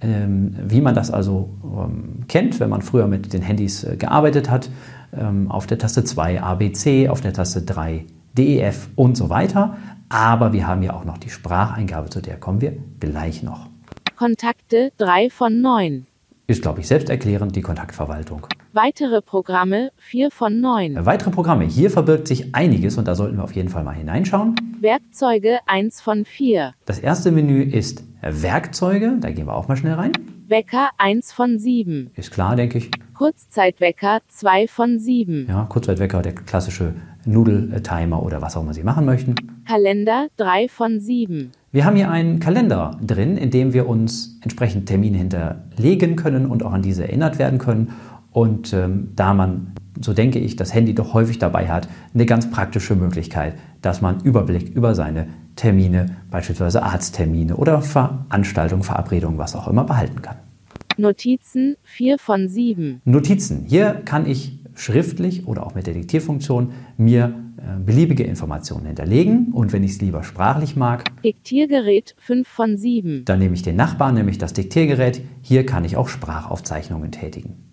ähm, 0.00 0.56
wie 0.66 0.80
man 0.80 0.94
das 0.94 1.10
also 1.10 1.50
ähm, 1.64 2.24
kennt, 2.28 2.60
wenn 2.60 2.68
man 2.68 2.82
früher 2.82 3.06
mit 3.06 3.32
den 3.32 3.42
Handys 3.42 3.84
äh, 3.84 3.96
gearbeitet 3.96 4.50
hat. 4.50 4.70
Ähm, 5.16 5.50
auf 5.50 5.66
der 5.66 5.78
Taste 5.78 6.04
2 6.04 6.42
ABC, 6.42 7.08
auf 7.08 7.20
der 7.22 7.32
Taste 7.32 7.62
3 7.62 8.04
DEF 8.36 8.88
und 8.96 9.16
so 9.16 9.30
weiter. 9.30 9.76
Aber 10.08 10.52
wir 10.52 10.66
haben 10.66 10.82
ja 10.82 10.94
auch 10.94 11.04
noch 11.04 11.18
die 11.18 11.30
Spracheingabe, 11.30 12.10
zu 12.10 12.20
der 12.20 12.36
kommen 12.36 12.60
wir 12.60 12.76
gleich 13.00 13.42
noch. 13.42 13.68
Kontakte 14.16 14.92
3 14.98 15.30
von 15.30 15.60
9. 15.60 16.06
Ist, 16.46 16.62
glaube 16.62 16.80
ich, 16.80 16.88
selbsterklärend 16.88 17.54
die 17.54 17.60
Kontaktverwaltung. 17.60 18.46
Weitere 18.72 19.22
Programme 19.22 19.90
4 19.96 20.30
von 20.30 20.60
9. 20.60 21.04
Weitere 21.04 21.30
Programme. 21.30 21.64
Hier 21.64 21.90
verbirgt 21.90 22.26
sich 22.26 22.54
einiges 22.54 22.96
und 22.96 23.06
da 23.06 23.14
sollten 23.14 23.36
wir 23.36 23.44
auf 23.44 23.54
jeden 23.54 23.68
Fall 23.68 23.84
mal 23.84 23.94
hineinschauen. 23.94 24.54
Werkzeuge 24.80 25.58
1 25.66 26.00
von 26.00 26.24
4. 26.24 26.72
Das 26.86 26.98
erste 26.98 27.32
Menü 27.32 27.62
ist 27.62 28.02
Werkzeuge. 28.22 29.16
Da 29.20 29.30
gehen 29.30 29.46
wir 29.46 29.54
auch 29.54 29.68
mal 29.68 29.76
schnell 29.76 29.94
rein. 29.94 30.12
Wecker 30.48 30.90
1 30.96 31.32
von 31.32 31.58
7. 31.58 32.10
Ist 32.14 32.30
klar, 32.30 32.56
denke 32.56 32.78
ich. 32.78 32.90
Kurzzeitwecker 33.14 34.20
2 34.28 34.66
von 34.68 34.98
7. 34.98 35.46
Ja, 35.48 35.64
Kurzzeitwecker, 35.64 36.22
der 36.22 36.34
klassische 36.34 36.94
Nudeltimer 37.26 38.22
oder 38.22 38.40
was 38.40 38.56
auch 38.56 38.62
immer 38.62 38.72
Sie 38.72 38.82
machen 38.82 39.04
möchten. 39.04 39.34
Kalender 39.66 40.28
3 40.38 40.68
von 40.68 41.00
7. 41.00 41.52
Wir 41.70 41.84
haben 41.84 41.96
hier 41.96 42.10
einen 42.10 42.40
Kalender 42.40 42.98
drin, 43.04 43.36
in 43.36 43.50
dem 43.50 43.74
wir 43.74 43.86
uns 43.86 44.38
entsprechend 44.40 44.86
Termine 44.86 45.18
hinterlegen 45.18 46.16
können 46.16 46.46
und 46.46 46.62
auch 46.62 46.72
an 46.72 46.80
diese 46.80 47.04
erinnert 47.04 47.38
werden 47.38 47.58
können. 47.58 47.92
Und 48.32 48.72
ähm, 48.72 49.10
da 49.16 49.34
man, 49.34 49.74
so 50.00 50.14
denke 50.14 50.38
ich, 50.38 50.56
das 50.56 50.72
Handy 50.72 50.94
doch 50.94 51.12
häufig 51.12 51.38
dabei 51.38 51.68
hat, 51.68 51.88
eine 52.14 52.24
ganz 52.24 52.50
praktische 52.50 52.94
Möglichkeit, 52.96 53.54
dass 53.82 54.00
man 54.00 54.20
Überblick 54.20 54.74
über 54.74 54.94
seine 54.94 55.28
Termine, 55.58 56.16
beispielsweise 56.30 56.84
Arzttermine 56.84 57.56
oder 57.56 57.82
Veranstaltungen, 57.82 58.84
Verabredungen, 58.84 59.38
was 59.38 59.56
auch 59.56 59.66
immer, 59.66 59.84
behalten 59.84 60.22
kann. 60.22 60.36
Notizen 60.96 61.76
4 61.82 62.18
von 62.18 62.48
7. 62.48 63.02
Notizen. 63.04 63.64
Hier 63.66 64.00
kann 64.04 64.26
ich 64.26 64.58
schriftlich 64.74 65.46
oder 65.48 65.66
auch 65.66 65.74
mit 65.74 65.88
der 65.88 65.94
Diktierfunktion 65.94 66.72
mir 66.96 67.34
äh, 67.56 67.78
beliebige 67.84 68.22
Informationen 68.22 68.86
hinterlegen 68.86 69.48
und 69.52 69.72
wenn 69.72 69.82
ich 69.82 69.92
es 69.92 70.00
lieber 70.00 70.22
sprachlich 70.22 70.76
mag, 70.76 71.04
Diktiergerät 71.24 72.14
5 72.18 72.46
von 72.46 72.76
7. 72.76 73.24
dann 73.24 73.40
nehme 73.40 73.54
ich 73.54 73.62
den 73.62 73.74
Nachbarn, 73.74 74.14
nämlich 74.14 74.38
das 74.38 74.52
Diktiergerät. 74.52 75.22
Hier 75.42 75.66
kann 75.66 75.84
ich 75.84 75.96
auch 75.96 76.08
Sprachaufzeichnungen 76.08 77.10
tätigen. 77.10 77.67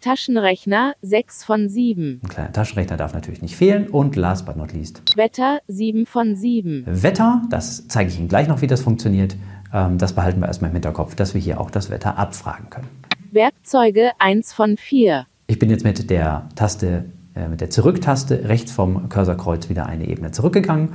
Taschenrechner 0.00 0.94
6 1.02 1.44
von 1.44 1.68
7. 1.68 2.20
Ein 2.22 2.28
kleiner 2.28 2.52
Taschenrechner 2.52 2.96
darf 2.96 3.14
natürlich 3.14 3.42
nicht 3.42 3.56
fehlen 3.56 3.88
und 3.88 4.16
last 4.16 4.46
but 4.46 4.56
not 4.56 4.72
least 4.72 5.02
Wetter 5.16 5.60
7 5.68 6.06
von 6.06 6.34
7. 6.36 6.84
Wetter, 6.86 7.42
das 7.50 7.86
zeige 7.88 8.10
ich 8.10 8.18
Ihnen 8.18 8.28
gleich 8.28 8.48
noch, 8.48 8.62
wie 8.62 8.66
das 8.66 8.82
funktioniert. 8.82 9.36
Ähm, 9.72 9.98
Das 9.98 10.14
behalten 10.14 10.40
wir 10.40 10.46
erstmal 10.46 10.70
im 10.70 10.74
Hinterkopf, 10.74 11.14
dass 11.14 11.34
wir 11.34 11.40
hier 11.40 11.60
auch 11.60 11.70
das 11.70 11.90
Wetter 11.90 12.18
abfragen 12.18 12.70
können. 12.70 12.88
Werkzeuge 13.32 14.10
1 14.18 14.52
von 14.52 14.76
4. 14.76 15.26
Ich 15.46 15.58
bin 15.58 15.70
jetzt 15.70 15.84
mit 15.84 16.10
der 16.10 16.48
Taste, 16.56 17.04
äh, 17.34 17.48
mit 17.48 17.60
der 17.60 17.70
Zurücktaste 17.70 18.48
rechts 18.48 18.72
vom 18.72 19.08
Cursorkreuz 19.08 19.68
wieder 19.68 19.86
eine 19.86 20.08
Ebene 20.08 20.30
zurückgegangen. 20.32 20.90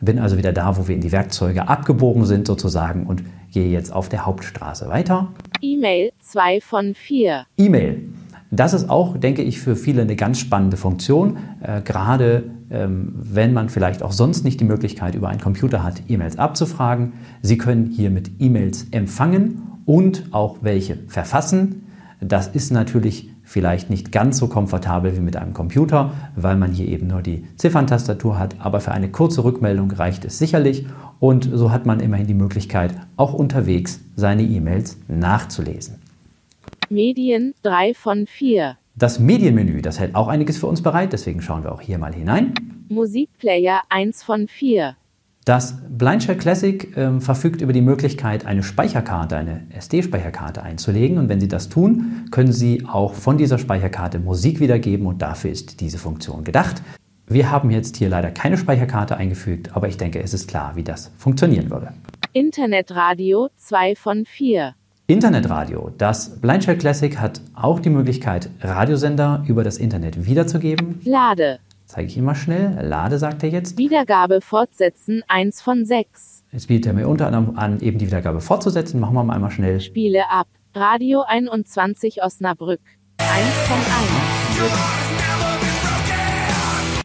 Bin 0.00 0.18
also 0.18 0.36
wieder 0.36 0.52
da, 0.52 0.76
wo 0.76 0.88
wir 0.88 0.94
in 0.96 1.00
die 1.00 1.12
Werkzeuge 1.12 1.68
abgebogen 1.68 2.24
sind 2.24 2.48
sozusagen 2.48 3.06
und 3.06 3.22
gehe 3.52 3.68
jetzt 3.70 3.92
auf 3.92 4.08
der 4.08 4.26
Hauptstraße 4.26 4.88
weiter. 4.88 5.28
E-Mail 5.60 6.10
2 6.20 6.60
von 6.60 6.94
4. 6.94 7.46
E-Mail. 7.56 8.08
Das 8.54 8.74
ist 8.74 8.90
auch, 8.90 9.16
denke 9.16 9.40
ich, 9.40 9.60
für 9.60 9.76
viele 9.76 10.02
eine 10.02 10.14
ganz 10.14 10.38
spannende 10.38 10.76
Funktion, 10.76 11.38
äh, 11.62 11.80
gerade 11.80 12.50
ähm, 12.70 13.14
wenn 13.14 13.54
man 13.54 13.70
vielleicht 13.70 14.02
auch 14.02 14.12
sonst 14.12 14.44
nicht 14.44 14.60
die 14.60 14.66
Möglichkeit 14.66 15.14
über 15.14 15.30
einen 15.30 15.40
Computer 15.40 15.82
hat, 15.82 16.02
E-Mails 16.08 16.38
abzufragen. 16.38 17.14
Sie 17.40 17.56
können 17.56 17.86
hiermit 17.86 18.30
E-Mails 18.38 18.88
empfangen 18.90 19.62
und 19.86 20.26
auch 20.32 20.58
welche 20.60 20.98
verfassen. 21.08 21.86
Das 22.20 22.46
ist 22.46 22.72
natürlich 22.72 23.30
vielleicht 23.42 23.88
nicht 23.88 24.12
ganz 24.12 24.36
so 24.36 24.48
komfortabel 24.48 25.16
wie 25.16 25.20
mit 25.20 25.36
einem 25.36 25.54
Computer, 25.54 26.12
weil 26.36 26.56
man 26.56 26.72
hier 26.72 26.88
eben 26.88 27.06
nur 27.06 27.22
die 27.22 27.46
Zifferntastatur 27.56 28.38
hat, 28.38 28.56
aber 28.58 28.80
für 28.80 28.92
eine 28.92 29.10
kurze 29.10 29.44
Rückmeldung 29.44 29.90
reicht 29.92 30.26
es 30.26 30.38
sicherlich 30.38 30.86
und 31.20 31.48
so 31.50 31.72
hat 31.72 31.86
man 31.86 32.00
immerhin 32.00 32.26
die 32.26 32.34
Möglichkeit, 32.34 32.94
auch 33.16 33.32
unterwegs 33.32 34.00
seine 34.14 34.42
E-Mails 34.42 34.98
nachzulesen. 35.08 36.01
Medien 36.92 37.54
3 37.62 37.94
von 37.94 38.26
4. 38.26 38.76
Das 38.94 39.18
Medienmenü, 39.18 39.80
das 39.80 39.98
hält 39.98 40.14
auch 40.14 40.28
einiges 40.28 40.58
für 40.58 40.66
uns 40.66 40.82
bereit, 40.82 41.14
deswegen 41.14 41.40
schauen 41.40 41.64
wir 41.64 41.72
auch 41.72 41.80
hier 41.80 41.98
mal 41.98 42.12
hinein. 42.12 42.52
Musikplayer 42.88 43.80
1 43.88 44.22
von 44.22 44.46
4. 44.46 44.94
Das 45.46 45.78
Blindshell 45.88 46.36
Classic 46.36 46.94
ähm, 46.96 47.20
verfügt 47.20 47.62
über 47.62 47.72
die 47.72 47.80
Möglichkeit, 47.80 48.44
eine 48.44 48.62
Speicherkarte, 48.62 49.36
eine 49.36 49.66
SD-Speicherkarte 49.74 50.62
einzulegen. 50.62 51.18
Und 51.18 51.28
wenn 51.28 51.40
Sie 51.40 51.48
das 51.48 51.68
tun, 51.68 52.26
können 52.30 52.52
Sie 52.52 52.84
auch 52.86 53.14
von 53.14 53.38
dieser 53.38 53.58
Speicherkarte 53.58 54.20
Musik 54.20 54.60
wiedergeben 54.60 55.06
und 55.06 55.22
dafür 55.22 55.50
ist 55.50 55.80
diese 55.80 55.98
Funktion 55.98 56.44
gedacht. 56.44 56.82
Wir 57.26 57.50
haben 57.50 57.70
jetzt 57.70 57.96
hier 57.96 58.10
leider 58.10 58.30
keine 58.30 58.58
Speicherkarte 58.58 59.16
eingefügt, 59.16 59.74
aber 59.74 59.88
ich 59.88 59.96
denke, 59.96 60.22
es 60.22 60.34
ist 60.34 60.46
klar, 60.46 60.76
wie 60.76 60.84
das 60.84 61.10
funktionieren 61.16 61.70
würde. 61.70 61.94
Internetradio 62.34 63.48
2 63.56 63.96
von 63.96 64.26
4. 64.26 64.74
Internetradio. 65.12 65.92
Das 65.98 66.40
Blindshell 66.40 66.78
Classic 66.78 67.18
hat 67.18 67.42
auch 67.54 67.80
die 67.80 67.90
Möglichkeit, 67.90 68.48
Radiosender 68.62 69.44
über 69.46 69.62
das 69.62 69.76
Internet 69.76 70.24
wiederzugeben. 70.24 71.02
Lade. 71.04 71.58
Zeige 71.84 72.08
ich 72.08 72.16
Ihnen 72.16 72.24
mal 72.24 72.34
schnell. 72.34 72.78
Lade 72.80 73.18
sagt 73.18 73.42
er 73.42 73.50
jetzt. 73.50 73.76
Wiedergabe 73.76 74.40
fortsetzen 74.40 75.22
1 75.28 75.60
von 75.60 75.84
6. 75.84 76.44
Jetzt 76.50 76.68
bietet 76.68 76.86
er 76.86 76.94
mir 76.94 77.08
unter 77.08 77.26
anderem 77.26 77.58
an, 77.58 77.80
eben 77.80 77.98
die 77.98 78.06
Wiedergabe 78.06 78.40
fortzusetzen. 78.40 79.00
Machen 79.00 79.12
wir 79.12 79.22
mal 79.22 79.34
einmal 79.34 79.50
schnell. 79.50 79.80
Spiele 79.80 80.30
ab. 80.30 80.46
Radio 80.74 81.24
21 81.28 82.22
Osnabrück. 82.22 82.80
1 83.18 83.28
von 83.68 83.76
1. 83.76 83.84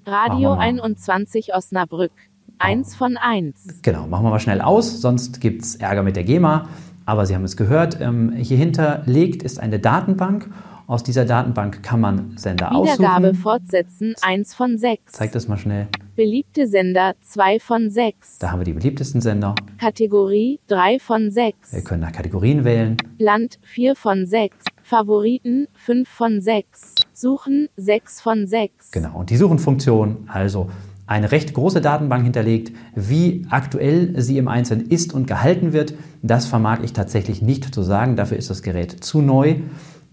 Radio 0.06 0.28
Machen 0.28 0.40
wir 0.40 0.48
mal. 0.48 0.60
21 0.60 1.54
Osnabrück. 1.54 2.14
1 2.60 2.96
von 2.96 3.18
1. 3.18 3.82
Genau, 3.82 4.08
machen 4.08 4.26
wir 4.26 4.30
mal 4.30 4.40
schnell 4.40 4.62
aus, 4.62 5.02
sonst 5.02 5.42
gibt 5.42 5.64
es 5.64 5.76
Ärger 5.76 6.04
mit 6.04 6.16
der 6.16 6.24
GEMA. 6.24 6.70
Aber 7.08 7.26
Sie 7.26 7.34
haben 7.34 7.46
es 7.46 7.56
gehört, 7.56 8.02
ähm, 8.02 8.34
hier 8.34 8.58
hinterlegt 8.58 9.42
ist 9.42 9.62
eine 9.62 9.80
Datenbank. 9.80 10.50
Aus 10.88 11.04
dieser 11.04 11.24
Datenbank 11.24 11.82
kann 11.82 12.02
man 12.02 12.38
Sender 12.38 12.70
Wiedergabe 12.70 13.30
aussuchen. 13.30 13.36
fortsetzen 13.42 14.14
1 14.22 14.54
von 14.54 14.78
6. 14.78 15.14
Zeig 15.14 15.32
das 15.32 15.48
mal 15.48 15.58
schnell. 15.58 15.88
Beliebte 16.18 16.68
Sender 16.68 17.14
2 17.22 17.62
von 17.62 17.90
6. 17.90 18.40
Da 18.40 18.52
haben 18.52 18.60
wir 18.60 18.66
die 18.66 18.74
beliebtesten 18.74 19.22
Sender. 19.22 19.56
Kategorie 19.80 20.60
3 20.68 21.00
von 21.00 21.24
Wir 21.24 21.32
6. 21.32 21.84
können 21.86 22.02
nach 22.02 22.12
Kategorien 22.12 22.66
wählen. 22.66 22.98
Land 23.20 23.58
4 23.62 23.96
von 23.96 24.26
6. 24.26 24.66
Favoriten 24.84 25.68
5 25.76 26.10
von 26.10 26.42
6. 26.42 26.96
Suchen 27.14 27.70
6 27.78 28.20
von 28.22 28.48
6. 28.48 28.92
Genau, 28.92 29.18
und 29.18 29.30
die 29.30 29.38
Suchenfunktion, 29.38 30.28
also 30.28 30.70
eine 31.08 31.32
recht 31.32 31.54
große 31.54 31.82
Datenbank 31.82 32.24
hinterlegt. 32.24 32.76
Wie 32.94 33.46
aktuell 33.50 34.22
sie 34.22 34.38
im 34.38 34.48
Einzelnen 34.48 34.88
ist 34.88 35.14
und 35.14 35.26
gehalten 35.26 35.74
wird, 35.74 35.96
das 36.22 36.46
vermag 36.46 36.80
ich 36.84 36.94
tatsächlich 36.94 37.42
nicht 37.42 37.74
zu 37.74 37.82
sagen. 37.82 38.16
Dafür 38.18 38.38
ist 38.38 38.50
das 38.50 38.62
Gerät 38.62 39.04
zu 39.04 39.22
neu. 39.22 39.56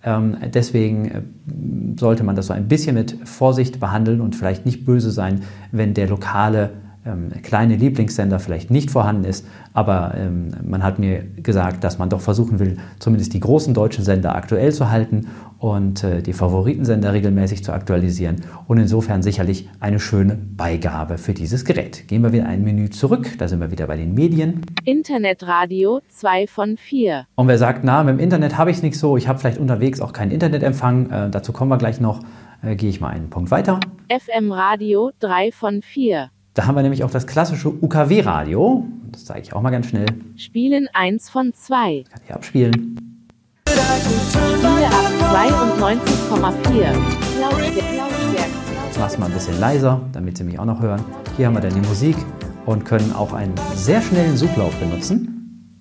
Ähm, 0.05 0.37
deswegen 0.53 1.05
äh, 1.11 1.23
sollte 1.99 2.25
man 2.25 2.37
das 2.37 2.47
so 2.47 2.53
ein 2.53 2.69
bisschen 2.69 2.95
mit 2.95 3.19
Vorsicht 3.25 3.81
behandeln 3.81 4.21
und 4.21 4.37
vielleicht 4.37 4.67
nicht 4.67 4.85
böse 4.85 5.11
sein, 5.11 5.43
wenn 5.73 5.95
der 5.95 6.09
lokale 6.09 6.71
ähm, 7.07 7.31
kleine 7.43 7.77
Lieblingssender 7.77 8.39
vielleicht 8.39 8.71
nicht 8.71 8.91
vorhanden 8.91 9.25
ist. 9.25 9.47
Aber 9.73 10.15
ähm, 10.17 10.49
man 10.63 10.83
hat 10.83 10.99
mir 10.99 11.23
gesagt, 11.23 11.85
dass 11.85 11.99
man 11.99 12.09
doch 12.09 12.21
versuchen 12.21 12.59
will, 12.59 12.79
zumindest 12.99 13.35
die 13.35 13.41
großen 13.41 13.75
deutschen 13.75 14.05
Sender 14.05 14.35
aktuell 14.35 14.73
zu 14.73 14.91
halten 14.91 15.29
und 15.59 16.05
äh, 16.05 16.23
die 16.23 16.33
Favoritensender 16.33 17.13
regelmäßig 17.13 17.65
zu 17.65 17.73
aktualisieren. 17.73 18.37
Und 18.67 18.79
insofern 18.79 19.23
sicherlich 19.23 19.69
eine 19.81 20.01
schöne 20.01 20.37
Beigabe 20.37 21.19
für 21.19 21.35
dieses 21.35 21.65
Gerät. 21.65 22.09
Gehen 22.09 22.23
wir 22.23 22.33
wieder 22.33 22.47
ein 22.47 22.63
Menü 22.63 22.91
zurück. 22.91 23.31
Da 23.39 23.49
sind 23.49 23.61
wir 23.61 23.71
wieder 23.71 23.87
bei 23.87 23.97
den 23.97 24.15
Medien. 24.15 24.63
Internetradio 24.85 26.01
2 26.09 26.47
von 26.47 26.77
4. 26.77 27.27
Und 27.35 27.49
wer 27.49 27.59
sagt, 27.59 27.85
na, 27.85 28.03
mit 28.03 28.15
dem 28.15 28.21
Internet 28.21 28.59
habe 28.59 28.71
ich 28.71 28.79
es 28.79 28.83
nicht 28.83 28.99
so, 28.99 29.17
ich 29.17 29.29
habe 29.29 29.39
vielleicht 29.39 29.59
unterwegs 29.59 30.01
auch 30.01 30.13
keinen 30.13 30.31
Internetempfang, 30.31 31.11
äh, 31.11 31.31
dazu 31.31 31.53
kommen 31.53 31.71
wir 31.71 31.79
gleich 31.79 32.01
noch, 32.01 32.21
äh, 32.63 32.77
gehe 32.77 32.91
ich 32.91 33.01
mal 33.01 33.09
einen 33.09 33.31
Punkt 33.31 33.51
weiter. 33.51 33.81
FM 34.09 34.53
Radio 34.53 35.11
3 35.21 35.53
von 35.53 35.83
4. 35.83 36.31
Da 36.55 36.67
haben 36.67 36.77
wir 36.77 36.83
nämlich 36.83 37.03
auch 37.03 37.11
das 37.11 37.27
klassische 37.27 37.69
UKW-Radio. 37.69 38.87
Das 39.11 39.25
zeige 39.25 39.41
ich 39.41 39.53
auch 39.53 39.61
mal 39.61 39.71
ganz 39.71 39.89
schnell. 39.89 40.07
Spielen 40.37 40.89
1 40.93 41.29
von 41.29 41.53
2. 41.53 42.05
Kann 42.09 42.21
ich 42.25 42.33
abspielen. 42.33 42.97
Spiele 43.67 44.87
ab 44.87 45.11
92,4. 45.35 46.93
Lautstärke. 47.41 47.97
Lautstärke. 47.97 48.51
Jetzt 48.87 48.99
mach's 49.01 49.19
mal 49.19 49.27
ein 49.27 49.33
bisschen 49.33 49.59
leiser, 49.59 50.01
damit 50.13 50.39
Sie 50.39 50.45
mich 50.45 50.57
auch 50.57 50.65
noch 50.65 50.81
hören. 50.81 51.05
Hier 51.37 51.49
haben 51.49 51.55
wir 51.55 51.61
dann 51.61 51.75
die 51.75 51.89
Musik 51.89 52.17
und 52.67 52.85
können 52.85 53.13
auch 53.13 53.33
einen 53.33 53.55
sehr 53.75 54.01
schnellen 54.01 54.37
Suchlauf 54.37 54.77
benutzen. 54.77 55.81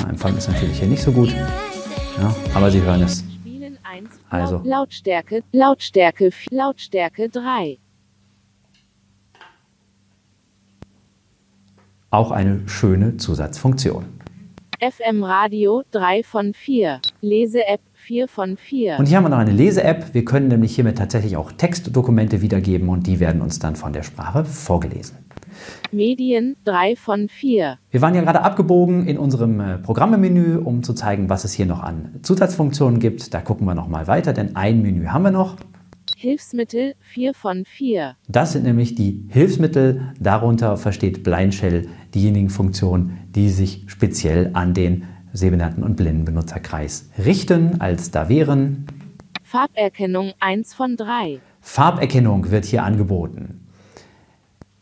Ja, 0.00 0.10
Empfang 0.10 0.36
ist 0.36 0.48
natürlich 0.48 0.78
hier 0.78 0.88
nicht 0.88 1.02
so 1.02 1.12
gut, 1.12 1.30
ja, 1.30 2.34
aber 2.54 2.70
Sie 2.70 2.82
hören 2.82 3.00
es. 3.00 3.24
Spielen 3.40 3.78
1. 3.84 4.10
Also. 4.28 4.60
Lautstärke. 4.64 5.42
Lautstärke. 5.52 6.30
Lautstärke 6.50 7.30
3. 7.30 7.78
Auch 12.14 12.30
eine 12.30 12.60
schöne 12.66 13.16
Zusatzfunktion. 13.16 14.04
FM 14.78 15.24
Radio 15.24 15.82
3 15.90 16.22
von 16.22 16.54
4. 16.54 17.00
Lese-App 17.22 17.80
4 17.94 18.28
von 18.28 18.56
4. 18.56 19.00
Und 19.00 19.06
hier 19.06 19.16
haben 19.16 19.24
wir 19.24 19.30
noch 19.30 19.38
eine 19.38 19.50
Lese-App. 19.50 20.14
Wir 20.14 20.24
können 20.24 20.46
nämlich 20.46 20.76
hiermit 20.76 20.96
tatsächlich 20.96 21.36
auch 21.36 21.50
Textdokumente 21.50 22.40
wiedergeben 22.40 22.88
und 22.88 23.08
die 23.08 23.18
werden 23.18 23.42
uns 23.42 23.58
dann 23.58 23.74
von 23.74 23.92
der 23.92 24.04
Sprache 24.04 24.44
vorgelesen. 24.44 25.16
Medien 25.90 26.54
3 26.66 26.94
von 26.94 27.28
4. 27.28 27.78
Wir 27.90 28.00
waren 28.00 28.14
ja 28.14 28.20
gerade 28.20 28.42
abgebogen 28.42 29.08
in 29.08 29.18
unserem 29.18 29.58
äh, 29.58 29.78
Programmemenü, 29.78 30.58
um 30.58 30.84
zu 30.84 30.94
zeigen, 30.94 31.28
was 31.28 31.42
es 31.42 31.52
hier 31.52 31.66
noch 31.66 31.82
an 31.82 32.20
Zusatzfunktionen 32.22 33.00
gibt. 33.00 33.34
Da 33.34 33.40
gucken 33.40 33.66
wir 33.66 33.74
noch 33.74 33.88
mal 33.88 34.06
weiter, 34.06 34.32
denn 34.32 34.54
ein 34.54 34.82
Menü 34.82 35.06
haben 35.06 35.24
wir 35.24 35.32
noch. 35.32 35.56
Hilfsmittel 36.24 36.94
4 37.00 37.34
von 37.34 37.66
4. 37.66 38.16
Das 38.28 38.52
sind 38.52 38.64
nämlich 38.64 38.94
die 38.94 39.26
Hilfsmittel. 39.28 40.14
Darunter 40.18 40.78
versteht 40.78 41.22
Blindshell 41.22 41.86
diejenigen 42.14 42.48
Funktionen, 42.48 43.18
die 43.34 43.50
sich 43.50 43.84
speziell 43.88 44.48
an 44.54 44.72
den 44.72 45.04
Sehbehinderten- 45.34 45.82
und 45.82 45.96
Blindenbenutzerkreis 45.96 47.10
richten, 47.22 47.78
als 47.82 48.10
da 48.10 48.30
wären. 48.30 48.86
Farberkennung 49.42 50.32
1 50.40 50.72
von 50.72 50.96
3. 50.96 51.40
Farberkennung 51.60 52.50
wird 52.50 52.64
hier 52.64 52.84
angeboten. 52.84 53.66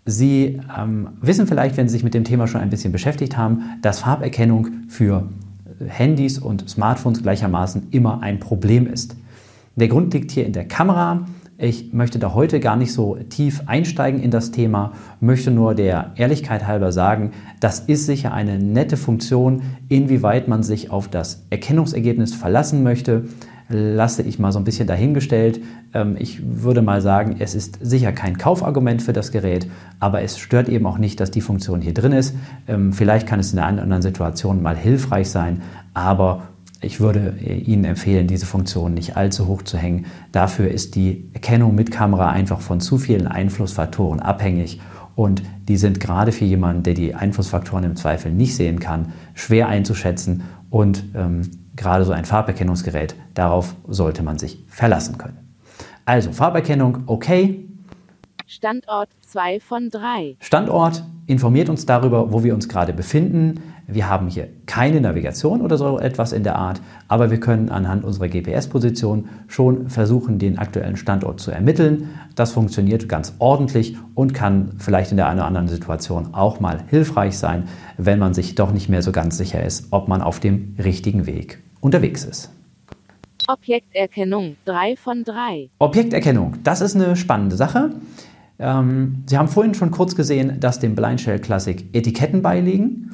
Sie 0.04 0.60
ähm, 0.78 1.08
wissen 1.20 1.48
vielleicht, 1.48 1.76
wenn 1.76 1.88
Sie 1.88 1.94
sich 1.94 2.04
mit 2.04 2.14
dem 2.14 2.22
Thema 2.22 2.46
schon 2.46 2.60
ein 2.60 2.70
bisschen 2.70 2.92
beschäftigt 2.92 3.36
haben, 3.36 3.80
dass 3.82 3.98
Farberkennung 3.98 4.68
für 4.86 5.28
Handys 5.88 6.38
und 6.38 6.70
Smartphones 6.70 7.20
gleichermaßen 7.20 7.88
immer 7.90 8.22
ein 8.22 8.38
Problem 8.38 8.86
ist. 8.86 9.16
Der 9.74 9.88
Grund 9.88 10.12
liegt 10.12 10.30
hier 10.30 10.44
in 10.44 10.52
der 10.52 10.66
Kamera. 10.66 11.26
Ich 11.56 11.92
möchte 11.92 12.18
da 12.18 12.34
heute 12.34 12.60
gar 12.60 12.76
nicht 12.76 12.92
so 12.92 13.16
tief 13.30 13.62
einsteigen 13.66 14.20
in 14.20 14.30
das 14.30 14.50
Thema, 14.50 14.92
möchte 15.20 15.50
nur 15.50 15.74
der 15.74 16.12
Ehrlichkeit 16.16 16.66
halber 16.66 16.92
sagen, 16.92 17.30
das 17.60 17.80
ist 17.80 18.06
sicher 18.06 18.34
eine 18.34 18.58
nette 18.58 18.96
Funktion. 18.96 19.62
Inwieweit 19.88 20.48
man 20.48 20.62
sich 20.62 20.90
auf 20.90 21.08
das 21.08 21.46
Erkennungsergebnis 21.50 22.34
verlassen 22.34 22.82
möchte, 22.82 23.26
lasse 23.68 24.22
ich 24.22 24.38
mal 24.38 24.52
so 24.52 24.58
ein 24.58 24.64
bisschen 24.64 24.86
dahingestellt. 24.86 25.60
Ähm, 25.94 26.16
ich 26.18 26.42
würde 26.62 26.82
mal 26.82 27.00
sagen, 27.00 27.36
es 27.38 27.54
ist 27.54 27.78
sicher 27.80 28.12
kein 28.12 28.36
Kaufargument 28.36 29.00
für 29.00 29.12
das 29.12 29.32
Gerät, 29.32 29.66
aber 30.00 30.22
es 30.22 30.38
stört 30.38 30.68
eben 30.68 30.86
auch 30.86 30.98
nicht, 30.98 31.20
dass 31.20 31.30
die 31.30 31.40
Funktion 31.40 31.80
hier 31.80 31.94
drin 31.94 32.12
ist. 32.12 32.34
Ähm, 32.68 32.92
vielleicht 32.92 33.26
kann 33.26 33.40
es 33.40 33.52
in 33.52 33.58
einer 33.58 33.82
anderen 33.82 34.02
Situation 34.02 34.62
mal 34.62 34.76
hilfreich 34.76 35.30
sein, 35.30 35.62
aber 35.94 36.42
ich 36.82 37.00
würde 37.00 37.38
Ihnen 37.38 37.84
empfehlen, 37.84 38.26
diese 38.26 38.46
Funktion 38.46 38.94
nicht 38.94 39.16
allzu 39.16 39.46
hoch 39.46 39.62
zu 39.62 39.78
hängen. 39.78 40.06
Dafür 40.32 40.70
ist 40.70 40.94
die 40.94 41.30
Erkennung 41.32 41.74
mit 41.74 41.90
Kamera 41.90 42.30
einfach 42.30 42.60
von 42.60 42.80
zu 42.80 42.98
vielen 42.98 43.26
Einflussfaktoren 43.26 44.20
abhängig 44.20 44.80
und 45.14 45.42
die 45.68 45.76
sind 45.76 46.00
gerade 46.00 46.32
für 46.32 46.44
jemanden, 46.44 46.82
der 46.82 46.94
die 46.94 47.14
Einflussfaktoren 47.14 47.84
im 47.84 47.96
Zweifel 47.96 48.32
nicht 48.32 48.56
sehen 48.56 48.80
kann, 48.80 49.12
schwer 49.34 49.68
einzuschätzen 49.68 50.42
und 50.70 51.04
ähm, 51.14 51.42
gerade 51.76 52.04
so 52.04 52.12
ein 52.12 52.24
Farberkennungsgerät, 52.24 53.14
darauf 53.34 53.74
sollte 53.86 54.22
man 54.22 54.38
sich 54.38 54.64
verlassen 54.68 55.18
können. 55.18 55.38
Also 56.04 56.32
Farberkennung, 56.32 57.04
okay. 57.06 57.68
Standort 58.46 59.08
2 59.20 59.60
von 59.60 59.88
3. 59.88 60.36
Standort 60.40 61.04
informiert 61.26 61.68
uns 61.68 61.86
darüber, 61.86 62.32
wo 62.32 62.42
wir 62.42 62.54
uns 62.54 62.68
gerade 62.68 62.92
befinden. 62.92 63.62
Wir 63.86 64.08
haben 64.08 64.28
hier 64.28 64.48
keine 64.66 65.00
Navigation 65.00 65.60
oder 65.60 65.76
so 65.76 65.98
etwas 65.98 66.32
in 66.32 66.44
der 66.44 66.56
Art, 66.56 66.80
aber 67.08 67.30
wir 67.30 67.40
können 67.40 67.68
anhand 67.68 68.04
unserer 68.04 68.28
GPS-Position 68.28 69.28
schon 69.48 69.88
versuchen, 69.88 70.38
den 70.38 70.58
aktuellen 70.58 70.96
Standort 70.96 71.40
zu 71.40 71.50
ermitteln. 71.50 72.10
Das 72.34 72.52
funktioniert 72.52 73.08
ganz 73.08 73.34
ordentlich 73.38 73.96
und 74.14 74.34
kann 74.34 74.72
vielleicht 74.78 75.10
in 75.10 75.16
der 75.16 75.28
einen 75.28 75.40
oder 75.40 75.48
anderen 75.48 75.68
Situation 75.68 76.32
auch 76.32 76.60
mal 76.60 76.80
hilfreich 76.88 77.36
sein, 77.36 77.64
wenn 77.98 78.18
man 78.18 78.34
sich 78.34 78.54
doch 78.54 78.72
nicht 78.72 78.88
mehr 78.88 79.02
so 79.02 79.12
ganz 79.12 79.36
sicher 79.36 79.62
ist, 79.62 79.88
ob 79.90 80.08
man 80.08 80.22
auf 80.22 80.38
dem 80.38 80.76
richtigen 80.82 81.26
Weg 81.26 81.62
unterwegs 81.80 82.24
ist. 82.24 82.50
Objekterkennung 83.48 84.56
3 84.64 84.96
von 84.96 85.24
3. 85.24 85.68
Objekterkennung, 85.80 86.54
das 86.62 86.80
ist 86.80 86.94
eine 86.94 87.16
spannende 87.16 87.56
Sache. 87.56 87.90
Ähm, 88.58 89.24
Sie 89.26 89.36
haben 89.36 89.48
vorhin 89.48 89.74
schon 89.74 89.90
kurz 89.90 90.14
gesehen, 90.14 90.60
dass 90.60 90.78
dem 90.78 90.94
Blind 90.94 91.20
Shell 91.20 91.40
Classic 91.40 91.84
Etiketten 91.92 92.42
beiliegen 92.42 93.12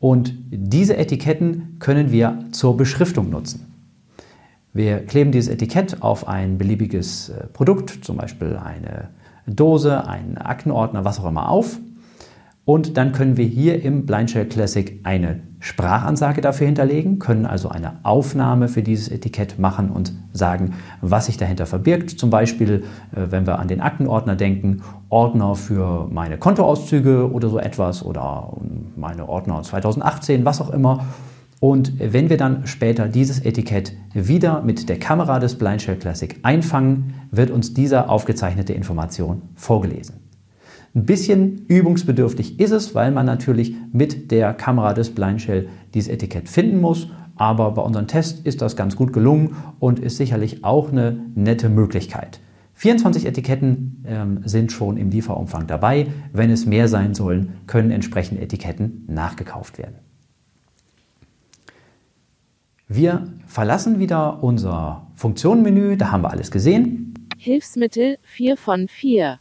und 0.00 0.34
diese 0.50 0.96
Etiketten 0.96 1.76
können 1.78 2.10
wir 2.10 2.46
zur 2.50 2.76
Beschriftung 2.76 3.30
nutzen. 3.30 3.66
Wir 4.72 5.04
kleben 5.04 5.30
dieses 5.30 5.52
Etikett 5.52 6.02
auf 6.02 6.26
ein 6.26 6.56
beliebiges 6.58 7.28
äh, 7.28 7.46
Produkt, 7.52 8.04
zum 8.04 8.16
Beispiel 8.16 8.56
eine 8.56 9.10
Dose, 9.46 10.06
einen 10.06 10.38
Aktenordner, 10.38 11.04
was 11.04 11.20
auch 11.20 11.26
immer 11.26 11.48
auf 11.48 11.78
und 12.64 12.96
dann 12.96 13.12
können 13.12 13.36
wir 13.36 13.46
hier 13.46 13.82
im 13.82 14.06
Blindshell 14.06 14.46
Classic 14.46 15.00
eine 15.02 15.40
Sprachansage 15.60 16.40
dafür 16.40 16.66
hinterlegen, 16.66 17.18
können 17.18 17.44
also 17.44 17.68
eine 17.68 17.98
Aufnahme 18.02 18.68
für 18.68 18.82
dieses 18.82 19.08
Etikett 19.08 19.58
machen 19.58 19.90
und 19.90 20.12
sagen, 20.32 20.74
was 21.02 21.26
sich 21.26 21.36
dahinter 21.36 21.66
verbirgt. 21.66 22.10
Zum 22.10 22.30
Beispiel, 22.30 22.84
äh, 23.14 23.26
wenn 23.30 23.46
wir 23.46 23.58
an 23.58 23.68
den 23.68 23.80
Aktenordner 23.80 24.36
denken, 24.36 24.82
Ordner 25.08 25.54
für 25.54 26.08
meine 26.10 26.38
Kontoauszüge 26.38 27.30
oder 27.30 27.48
so 27.48 27.58
etwas 27.58 28.04
oder 28.04 28.56
meine 28.96 29.28
Ordner 29.28 29.62
2018, 29.62 30.44
was 30.44 30.60
auch 30.60 30.70
immer. 30.70 31.04
Und 31.60 31.92
wenn 31.98 32.30
wir 32.30 32.38
dann 32.38 32.66
später 32.66 33.06
dieses 33.08 33.44
Etikett 33.44 33.92
wieder 34.14 34.62
mit 34.62 34.88
der 34.88 34.98
Kamera 34.98 35.40
des 35.40 35.58
Blindshell 35.58 35.96
Classic 35.96 36.38
einfangen, 36.42 37.14
wird 37.30 37.50
uns 37.50 37.74
diese 37.74 38.08
aufgezeichnete 38.08 38.72
Information 38.72 39.42
vorgelesen. 39.56 40.19
Ein 40.94 41.06
bisschen 41.06 41.66
übungsbedürftig 41.66 42.58
ist 42.58 42.72
es, 42.72 42.94
weil 42.94 43.12
man 43.12 43.24
natürlich 43.24 43.74
mit 43.92 44.30
der 44.32 44.54
Kamera 44.54 44.92
des 44.92 45.10
Blindshell 45.10 45.68
dieses 45.94 46.08
Etikett 46.08 46.48
finden 46.48 46.80
muss. 46.80 47.08
Aber 47.36 47.70
bei 47.70 47.82
unserem 47.82 48.06
Test 48.06 48.44
ist 48.44 48.60
das 48.60 48.76
ganz 48.76 48.96
gut 48.96 49.12
gelungen 49.12 49.56
und 49.78 50.00
ist 50.00 50.16
sicherlich 50.16 50.64
auch 50.64 50.90
eine 50.90 51.20
nette 51.34 51.68
Möglichkeit. 51.68 52.40
24 52.74 53.26
Etiketten 53.26 54.04
ähm, 54.06 54.40
sind 54.44 54.72
schon 54.72 54.96
im 54.96 55.10
Lieferumfang 55.10 55.66
dabei. 55.66 56.08
Wenn 56.32 56.50
es 56.50 56.66
mehr 56.66 56.88
sein 56.88 57.14
sollen, 57.14 57.54
können 57.66 57.90
entsprechende 57.90 58.42
Etiketten 58.42 59.04
nachgekauft 59.06 59.78
werden. 59.78 59.96
Wir 62.88 63.28
verlassen 63.46 64.00
wieder 64.00 64.42
unser 64.42 65.06
Funktionenmenü, 65.14 65.96
da 65.96 66.10
haben 66.10 66.22
wir 66.22 66.30
alles 66.30 66.50
gesehen. 66.50 67.14
Hilfsmittel 67.38 68.18
4 68.22 68.56
von 68.56 68.88
4. 68.88 69.38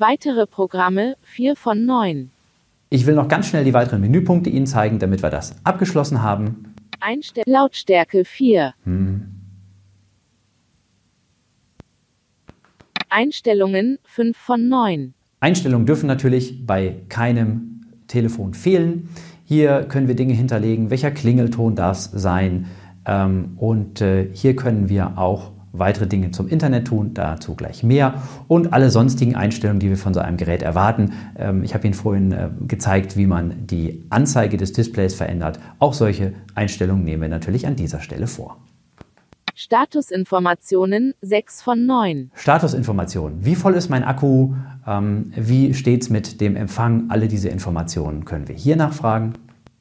Weitere 0.00 0.46
Programme 0.46 1.16
4 1.22 1.56
von 1.56 1.84
9. 1.84 2.30
Ich 2.88 3.04
will 3.04 3.16
noch 3.16 3.26
ganz 3.26 3.48
schnell 3.48 3.64
die 3.64 3.74
weiteren 3.74 4.00
Menüpunkte 4.00 4.48
Ihnen 4.48 4.68
zeigen, 4.68 5.00
damit 5.00 5.24
wir 5.24 5.30
das 5.30 5.56
abgeschlossen 5.64 6.22
haben. 6.22 6.72
Einstell 7.00 7.42
Lautstärke 7.48 8.24
4. 8.24 8.74
Hm. 8.84 9.26
Einstellungen 13.08 13.98
5 14.04 14.36
von 14.36 14.68
9. 14.68 15.14
Einstellungen 15.40 15.84
dürfen 15.84 16.06
natürlich 16.06 16.64
bei 16.64 16.94
keinem 17.08 17.80
Telefon 18.06 18.54
fehlen. 18.54 19.08
Hier 19.46 19.82
können 19.82 20.06
wir 20.06 20.14
Dinge 20.14 20.34
hinterlegen, 20.34 20.90
welcher 20.90 21.10
Klingelton 21.10 21.74
darf 21.74 21.98
es 21.98 22.04
sein. 22.04 22.66
Ähm, 23.04 23.54
und 23.56 24.00
äh, 24.00 24.28
hier 24.32 24.54
können 24.54 24.88
wir 24.88 25.18
auch 25.18 25.50
weitere 25.72 26.06
Dinge 26.06 26.30
zum 26.30 26.48
Internet 26.48 26.86
tun, 26.86 27.14
dazu 27.14 27.54
gleich 27.54 27.82
mehr 27.82 28.14
und 28.48 28.72
alle 28.72 28.90
sonstigen 28.90 29.34
Einstellungen, 29.34 29.80
die 29.80 29.88
wir 29.88 29.96
von 29.96 30.14
so 30.14 30.20
einem 30.20 30.36
Gerät 30.36 30.62
erwarten. 30.62 31.12
Ähm, 31.36 31.62
ich 31.62 31.74
habe 31.74 31.86
Ihnen 31.86 31.94
vorhin 31.94 32.32
äh, 32.32 32.50
gezeigt, 32.66 33.16
wie 33.16 33.26
man 33.26 33.66
die 33.66 34.04
Anzeige 34.10 34.56
des 34.56 34.72
Displays 34.72 35.14
verändert. 35.14 35.58
Auch 35.78 35.94
solche 35.94 36.34
Einstellungen 36.54 37.04
nehmen 37.04 37.22
wir 37.22 37.28
natürlich 37.28 37.66
an 37.66 37.76
dieser 37.76 38.00
Stelle 38.00 38.26
vor. 38.26 38.58
Statusinformationen 39.54 41.14
6 41.20 41.62
von 41.62 41.84
9. 41.84 42.30
Statusinformationen. 42.34 43.44
Wie 43.44 43.56
voll 43.56 43.74
ist 43.74 43.88
mein 43.88 44.04
Akku? 44.04 44.54
Ähm, 44.86 45.32
wie 45.34 45.74
steht 45.74 46.02
es 46.02 46.10
mit 46.10 46.40
dem 46.40 46.54
Empfang? 46.54 47.06
Alle 47.10 47.26
diese 47.26 47.48
Informationen 47.48 48.24
können 48.24 48.46
wir 48.46 48.54
hier 48.54 48.76
nachfragen. 48.76 49.32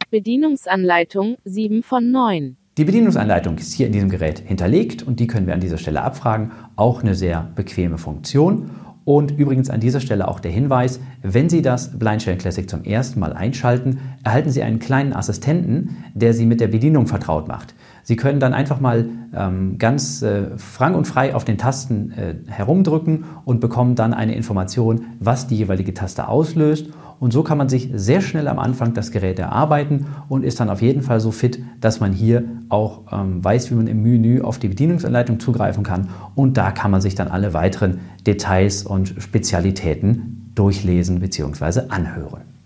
Bedienungsanleitung 0.09 1.37
7 1.43 1.83
von 1.83 2.09
9. 2.09 2.57
Die 2.77 2.85
Bedienungsanleitung 2.85 3.57
ist 3.57 3.73
hier 3.73 3.87
in 3.87 3.91
diesem 3.91 4.09
Gerät 4.11 4.37
hinterlegt 4.45 5.01
und 5.01 5.19
die 5.19 5.25
können 5.25 5.47
wir 5.47 5.55
an 5.55 5.59
dieser 5.59 5.79
Stelle 5.79 6.03
abfragen. 6.03 6.51
Auch 6.75 7.01
eine 7.01 7.15
sehr 7.15 7.49
bequeme 7.55 7.97
Funktion. 7.97 8.69
Und 9.03 9.31
übrigens 9.31 9.71
an 9.71 9.79
dieser 9.79 9.99
Stelle 9.99 10.27
auch 10.27 10.39
der 10.39 10.51
Hinweis, 10.51 10.99
wenn 11.23 11.49
Sie 11.49 11.63
das 11.63 11.97
Blindshell 11.97 12.37
Classic 12.37 12.69
zum 12.69 12.83
ersten 12.83 13.19
Mal 13.19 13.33
einschalten, 13.33 13.99
erhalten 14.23 14.51
Sie 14.51 14.61
einen 14.61 14.77
kleinen 14.77 15.13
Assistenten, 15.13 16.03
der 16.13 16.35
Sie 16.35 16.45
mit 16.45 16.61
der 16.61 16.67
Bedienung 16.67 17.07
vertraut 17.07 17.47
macht. 17.47 17.73
Sie 18.03 18.15
können 18.15 18.39
dann 18.39 18.53
einfach 18.53 18.79
mal 18.79 19.09
ähm, 19.35 19.79
ganz 19.79 20.21
äh, 20.21 20.55
frank 20.57 20.95
und 20.95 21.07
frei 21.07 21.33
auf 21.33 21.45
den 21.45 21.57
Tasten 21.57 22.11
äh, 22.11 22.35
herumdrücken 22.47 23.25
und 23.43 23.59
bekommen 23.59 23.95
dann 23.95 24.13
eine 24.13 24.35
Information, 24.35 25.05
was 25.19 25.47
die 25.47 25.57
jeweilige 25.57 25.95
Taste 25.95 26.27
auslöst 26.27 26.89
und 27.19 27.33
so 27.33 27.43
kann 27.43 27.57
man 27.57 27.69
sich 27.69 27.89
sehr 27.93 28.21
schnell 28.21 28.47
am 28.47 28.59
Anfang 28.59 28.93
das 28.93 29.11
Gerät 29.11 29.39
erarbeiten 29.39 30.07
und 30.29 30.43
ist 30.43 30.59
dann 30.59 30.69
auf 30.69 30.81
jeden 30.81 31.01
Fall 31.01 31.19
so 31.19 31.31
fit, 31.31 31.59
dass 31.81 31.99
man 31.99 32.13
hier 32.13 32.43
auch 32.69 33.01
ähm, 33.11 33.43
weiß, 33.43 33.71
wie 33.71 33.75
man 33.75 33.87
im 33.87 34.03
Menü 34.03 34.41
auf 34.41 34.59
die 34.59 34.67
Bedienungsanleitung 34.67 35.39
zugreifen 35.39 35.83
kann. 35.83 36.09
Und 36.35 36.57
da 36.57 36.71
kann 36.71 36.91
man 36.91 37.01
sich 37.01 37.15
dann 37.15 37.27
alle 37.27 37.53
weiteren 37.53 37.99
Details 38.25 38.83
und 38.83 39.15
Spezialitäten 39.17 40.51
durchlesen 40.53 41.19
bzw. 41.19 41.81
anhören. 41.89 42.56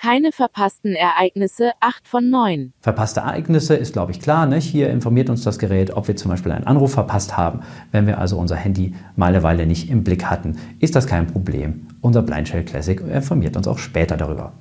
Keine 0.00 0.32
verpassten 0.32 0.94
Ereignisse, 0.94 1.72
8 1.80 2.08
von 2.08 2.30
9. 2.30 2.72
Verpasste 2.80 3.20
Ereignisse 3.20 3.74
ist, 3.74 3.92
glaube 3.92 4.12
ich, 4.12 4.20
klar. 4.20 4.46
Nicht? 4.46 4.64
Hier 4.64 4.88
informiert 4.88 5.28
uns 5.28 5.44
das 5.44 5.58
Gerät, 5.58 5.94
ob 5.94 6.08
wir 6.08 6.16
zum 6.16 6.30
Beispiel 6.30 6.52
einen 6.52 6.66
Anruf 6.66 6.92
verpasst 6.92 7.36
haben. 7.36 7.60
Wenn 7.92 8.06
wir 8.06 8.16
also 8.16 8.38
unser 8.38 8.56
Handy 8.56 8.94
mal 9.16 9.26
eine 9.26 9.42
Weile 9.42 9.66
nicht 9.66 9.90
im 9.90 10.02
Blick 10.02 10.24
hatten, 10.24 10.56
ist 10.78 10.96
das 10.96 11.06
kein 11.06 11.26
Problem. 11.26 11.86
Unser 12.00 12.22
Blindshell 12.22 12.64
Classic 12.64 12.98
informiert 12.98 13.58
uns 13.58 13.68
auch 13.68 13.76
später 13.76 14.16
darüber. 14.16 14.54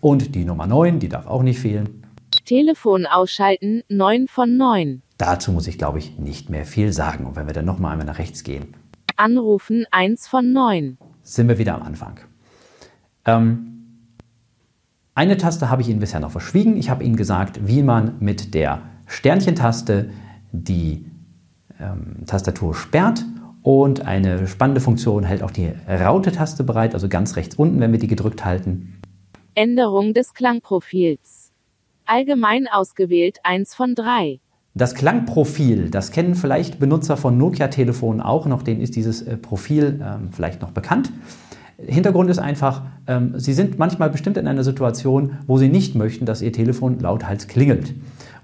Und 0.00 0.34
die 0.34 0.46
Nummer 0.46 0.66
9, 0.66 1.00
die 1.00 1.10
darf 1.10 1.26
auch 1.26 1.42
nicht 1.42 1.60
fehlen. 1.60 2.02
Telefon 2.46 3.04
ausschalten, 3.04 3.82
9 3.90 4.26
von 4.26 4.56
9. 4.56 5.02
Dazu 5.18 5.52
muss 5.52 5.66
ich, 5.66 5.76
glaube 5.76 5.98
ich, 5.98 6.18
nicht 6.18 6.48
mehr 6.48 6.64
viel 6.64 6.94
sagen. 6.94 7.26
Und 7.26 7.36
wenn 7.36 7.46
wir 7.46 7.52
dann 7.52 7.66
nochmal 7.66 7.92
einmal 7.92 8.06
nach 8.06 8.18
rechts 8.18 8.42
gehen. 8.42 8.74
Anrufen, 9.18 9.84
1 9.90 10.28
von 10.28 10.50
9. 10.54 10.96
Sind 11.22 11.48
wir 11.48 11.58
wieder 11.58 11.74
am 11.74 11.82
Anfang. 11.82 12.20
Ähm, 13.26 13.71
eine 15.14 15.36
Taste 15.36 15.68
habe 15.68 15.82
ich 15.82 15.88
Ihnen 15.88 16.00
bisher 16.00 16.20
noch 16.20 16.30
verschwiegen. 16.30 16.76
Ich 16.76 16.88
habe 16.88 17.04
Ihnen 17.04 17.16
gesagt, 17.16 17.66
wie 17.66 17.82
man 17.82 18.14
mit 18.20 18.54
der 18.54 18.82
Sternchentaste 19.06 20.10
die 20.52 21.04
ähm, 21.80 22.24
Tastatur 22.26 22.74
sperrt 22.74 23.24
Und 23.62 24.06
eine 24.06 24.48
spannende 24.48 24.80
Funktion 24.80 25.22
hält 25.22 25.42
auch 25.42 25.50
die 25.50 25.70
Raute-Taste 25.86 26.64
bereit, 26.64 26.94
also 26.94 27.08
ganz 27.08 27.36
rechts 27.36 27.54
unten, 27.54 27.78
wenn 27.80 27.92
wir 27.92 27.98
die 27.98 28.08
gedrückt 28.08 28.44
halten. 28.44 29.00
Änderung 29.54 30.14
des 30.14 30.34
Klangprofils. 30.34 31.52
Allgemein 32.06 32.66
ausgewählt 32.66 33.38
1 33.44 33.74
von 33.74 33.94
3. 33.94 34.40
Das 34.74 34.94
Klangprofil, 34.94 35.90
das 35.90 36.10
kennen 36.10 36.34
vielleicht 36.34 36.80
Benutzer 36.80 37.18
von 37.18 37.36
Nokia-Telefonen 37.36 38.22
auch 38.22 38.46
noch, 38.46 38.62
denen 38.62 38.80
ist 38.80 38.96
dieses 38.96 39.20
äh, 39.22 39.36
Profil 39.36 40.00
ähm, 40.02 40.30
vielleicht 40.32 40.62
noch 40.62 40.70
bekannt. 40.70 41.12
Hintergrund 41.78 42.30
ist 42.30 42.38
einfach, 42.38 42.82
ähm, 43.06 43.34
Sie 43.36 43.52
sind 43.52 43.78
manchmal 43.78 44.10
bestimmt 44.10 44.36
in 44.36 44.46
einer 44.46 44.64
Situation, 44.64 45.38
wo 45.46 45.58
Sie 45.58 45.68
nicht 45.68 45.94
möchten, 45.94 46.26
dass 46.26 46.42
Ihr 46.42 46.52
Telefon 46.52 46.98
lauthals 47.00 47.48
klingelt. 47.48 47.94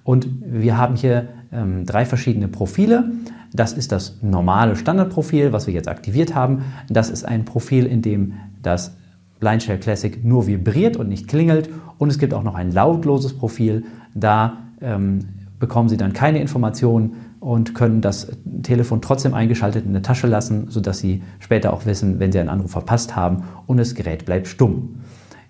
Und 0.05 0.29
wir 0.41 0.79
haben 0.79 0.97
hier 0.97 1.29
ähm, 1.53 1.85
drei 1.85 2.05
verschiedene 2.05 2.49
Profile. 2.49 3.11
Das 3.53 3.73
ist 3.73 3.93
das 3.93 4.19
normale 4.23 4.77
Standardprofil, 4.77 5.53
was 5.53 5.67
wir 5.67 5.75
jetzt 5.75 5.88
aktiviert 5.88 6.35
haben. 6.35 6.64
Das 6.88 7.11
ist 7.11 7.25
ein 7.25 7.45
Profil, 7.45 7.87
in 7.87 8.03
dem 8.03 8.35
das 8.62 8.97
Blindshell 9.41 9.79
Classic 9.79 10.25
nur 10.25 10.47
vibriert 10.47 10.97
und 10.97 11.09
nicht 11.09 11.29
klingelt. 11.29 11.71
Und 11.99 12.11
es 12.11 12.19
gibt 12.19 12.35
auch 12.35 12.43
noch 12.43 12.55
ein 12.55 12.73
lautloses 12.73 13.35
Profil. 13.35 13.85
Da 14.14 14.59
ähm, 14.81 15.21
bekommen 15.59 15.88
Sie 15.88 15.97
dann 15.97 16.12
keine 16.12 16.41
Informationen 16.41 17.17
und 17.40 17.74
können 17.74 18.01
das 18.01 18.29
Telefon 18.62 19.01
trotzdem 19.01 19.35
eingeschaltet 19.35 19.85
in 19.85 19.92
der 19.92 20.03
Tasche 20.03 20.27
lassen, 20.27 20.70
sodass 20.70 20.98
Sie 20.98 21.22
später 21.38 21.72
auch 21.72 21.87
wissen, 21.87 22.18
wenn 22.18 22.33
Sie 22.33 22.38
einen 22.38 22.48
Anruf 22.48 22.72
verpasst 22.72 23.16
haben 23.16 23.44
und 23.66 23.77
das 23.77 23.94
Gerät 23.94 24.24
bleibt 24.24 24.48
stumm. 24.48 25.01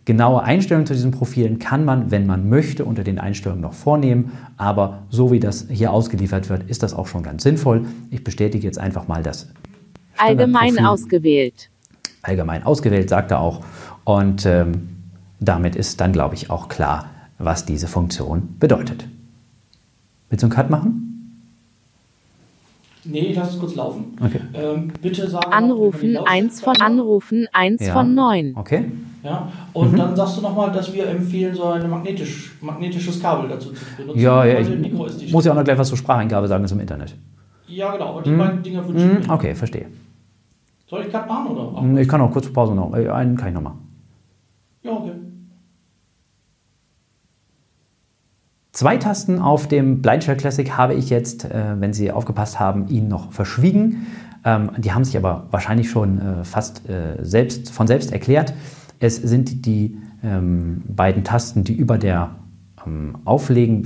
Genaue 0.05 0.42
Einstellungen 0.42 0.87
zu 0.87 0.94
diesen 0.94 1.11
Profilen 1.11 1.59
kann 1.59 1.85
man, 1.85 2.11
wenn 2.11 2.27
man 2.27 2.48
möchte, 2.48 2.87
unter 2.87 3.05
den 3.05 3.18
Einstellungen 3.18 3.61
noch 3.61 3.74
vornehmen, 3.74 4.33
aber 4.57 5.03
so 5.11 5.31
wie 5.33 5.38
das 5.38 5.66
hier 5.68 5.92
ausgeliefert 5.92 6.48
wird, 6.48 6.68
ist 6.70 6.83
das 6.83 6.94
auch 6.94 7.07
schon 7.07 7.22
ganz 7.22 7.42
sinnvoll. 7.42 7.85
Ich 8.11 8.24
bestätige 8.24 8.66
jetzt 8.66 8.79
einfach 8.79 9.07
mal 9.07 9.22
das. 9.22 9.48
Allgemein 10.16 10.79
ausgewählt. 10.79 11.70
Allgemein 12.22 12.62
ausgewählt, 12.62 13.11
sagt 13.11 13.31
er 13.31 13.40
auch. 13.40 13.61
Und 14.05 14.46
ähm, 14.46 14.88
damit 15.40 15.77
ist 15.77 16.01
dann, 16.01 16.12
glaube 16.12 16.35
ich, 16.35 16.48
auch 16.48 16.68
klar, 16.68 17.11
was 17.38 17.66
diese 17.66 17.87
Funktion 17.87 18.57
bedeutet. 18.59 19.07
Willst 20.31 20.42
du 20.42 20.46
einen 20.46 20.55
Cut 20.55 20.70
machen? 20.70 21.08
Nee, 23.11 23.21
ich 23.31 23.37
lasse 23.37 23.55
es 23.55 23.59
kurz 23.59 23.75
laufen. 23.75 24.16
Okay. 24.23 24.40
Ähm, 24.55 24.92
bitte 25.01 25.29
sagen. 25.29 25.51
Anrufen 25.53 26.16
1 26.18 26.61
von 26.61 26.77
Anrufen 26.81 27.47
1 27.53 27.87
Ja. 27.87 27.92
von 27.94 28.14
9. 28.14 28.53
Okay. 28.57 28.85
Ja, 29.25 29.49
und 29.73 29.92
Mhm. 29.92 29.97
dann 29.97 30.16
sagst 30.16 30.37
du 30.37 30.42
nochmal, 30.42 30.71
dass 30.71 30.92
wir 30.92 31.09
empfehlen, 31.09 31.55
so 31.55 31.64
ein 31.64 31.88
magnetisch, 31.90 32.53
magnetisches 32.61 33.21
Kabel 33.21 33.49
dazu 33.49 33.71
zu 33.73 33.85
benutzen. 33.97 34.21
Ja, 34.21 34.44
ja, 34.44 34.59
ich 34.61 35.33
muss 35.33 35.44
ja 35.44 35.53
auch 35.53 35.57
noch 35.57 35.64
gleich 35.64 35.79
was 35.79 35.88
zur 35.88 35.99
Spracheingabe 35.99 36.47
sagen, 36.47 36.62
das 36.62 36.71
ist 36.71 36.77
im 36.77 36.81
Internet. 36.81 37.16
Ja, 37.66 37.92
genau, 37.92 38.11
aber 38.11 38.23
die 38.23 38.31
beiden 38.37 38.62
Dinge 38.62 38.87
wünsche 38.87 39.05
ich 39.21 39.27
mir. 39.27 39.35
okay, 39.35 39.55
verstehe. 39.55 39.87
Soll 40.88 41.03
ich 41.07 41.12
Cut 41.12 41.29
machen 41.29 41.49
oder? 41.49 41.81
Hm, 41.81 41.99
Ich 41.99 42.09
kann 42.09 42.21
auch 42.21 42.31
kurz 42.31 42.51
Pause 42.53 42.75
noch. 42.75 42.94
äh, 42.94 43.09
Einen 43.09 43.37
kann 43.37 43.49
ich 43.49 43.55
noch 43.55 43.61
machen. 43.62 43.79
Ja, 44.83 44.92
okay. 44.92 45.12
Zwei 48.79 48.97
Tasten 48.97 49.41
auf 49.41 49.67
dem 49.67 50.03
Blindshell 50.03 50.37
Classic 50.37 50.71
habe 50.71 50.95
ich 50.95 51.11
jetzt, 51.11 51.45
äh, 51.45 51.81
wenn 51.81 51.93
Sie 51.93 52.12
aufgepasst 52.12 52.61
haben, 52.61 52.87
Ihnen 52.87 53.09
noch 53.09 53.33
verschwiegen. 53.33 54.07
Ähm, 54.45 54.71
die 54.79 54.93
haben 54.93 55.03
sich 55.03 55.17
aber 55.17 55.49
wahrscheinlich 55.51 55.91
schon 55.91 56.21
äh, 56.21 56.45
fast 56.45 56.88
äh, 56.88 57.17
selbst, 57.23 57.73
von 57.73 57.88
selbst 57.88 58.12
erklärt. 58.12 58.55
Es 59.01 59.17
sind 59.17 59.67
die 59.67 59.99
ähm, 60.23 60.85
beiden 60.87 61.25
Tasten, 61.25 61.64
die 61.64 61.75
über 61.75 61.99
der 61.99 62.37
ähm, 62.87 63.17
Auflegen 63.25 63.83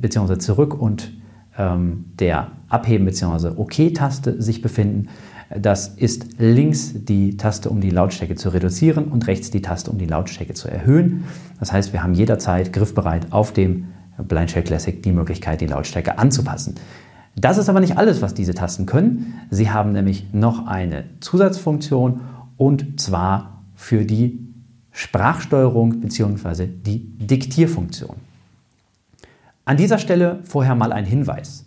bzw. 0.00 0.38
zurück 0.38 0.80
und 0.80 1.12
ähm, 1.58 2.04
der 2.20 2.52
Abheben 2.68 3.04
bzw. 3.04 3.48
OK-Taste 3.56 4.40
sich 4.40 4.62
befinden. 4.62 5.08
Das 5.60 5.88
ist 5.88 6.38
links 6.38 6.94
die 6.94 7.36
Taste, 7.36 7.68
um 7.68 7.80
die 7.80 7.90
Lautstärke 7.90 8.36
zu 8.36 8.50
reduzieren 8.50 9.06
und 9.06 9.26
rechts 9.26 9.50
die 9.50 9.62
Taste, 9.62 9.90
um 9.90 9.98
die 9.98 10.06
Lautstärke 10.06 10.54
zu 10.54 10.68
erhöhen. 10.68 11.24
Das 11.58 11.72
heißt, 11.72 11.92
wir 11.92 12.04
haben 12.04 12.14
jederzeit 12.14 12.72
griffbereit 12.72 13.32
auf 13.32 13.52
dem 13.52 13.88
Blindshell 14.18 14.62
Classic 14.62 15.02
die 15.02 15.12
Möglichkeit, 15.12 15.60
die 15.60 15.66
Lautstärke 15.66 16.18
anzupassen. 16.18 16.76
Das 17.34 17.58
ist 17.58 17.68
aber 17.68 17.80
nicht 17.80 17.98
alles, 17.98 18.22
was 18.22 18.32
diese 18.34 18.54
Tasten 18.54 18.86
können. 18.86 19.34
Sie 19.50 19.70
haben 19.70 19.92
nämlich 19.92 20.32
noch 20.32 20.66
eine 20.66 21.04
Zusatzfunktion 21.20 22.20
und 22.56 22.98
zwar 22.98 23.62
für 23.74 24.04
die 24.04 24.46
Sprachsteuerung 24.90 26.00
bzw. 26.00 26.66
die 26.66 27.00
Diktierfunktion. 27.18 28.16
An 29.66 29.76
dieser 29.76 29.98
Stelle 29.98 30.40
vorher 30.44 30.74
mal 30.74 30.92
ein 30.92 31.04
Hinweis. 31.04 31.66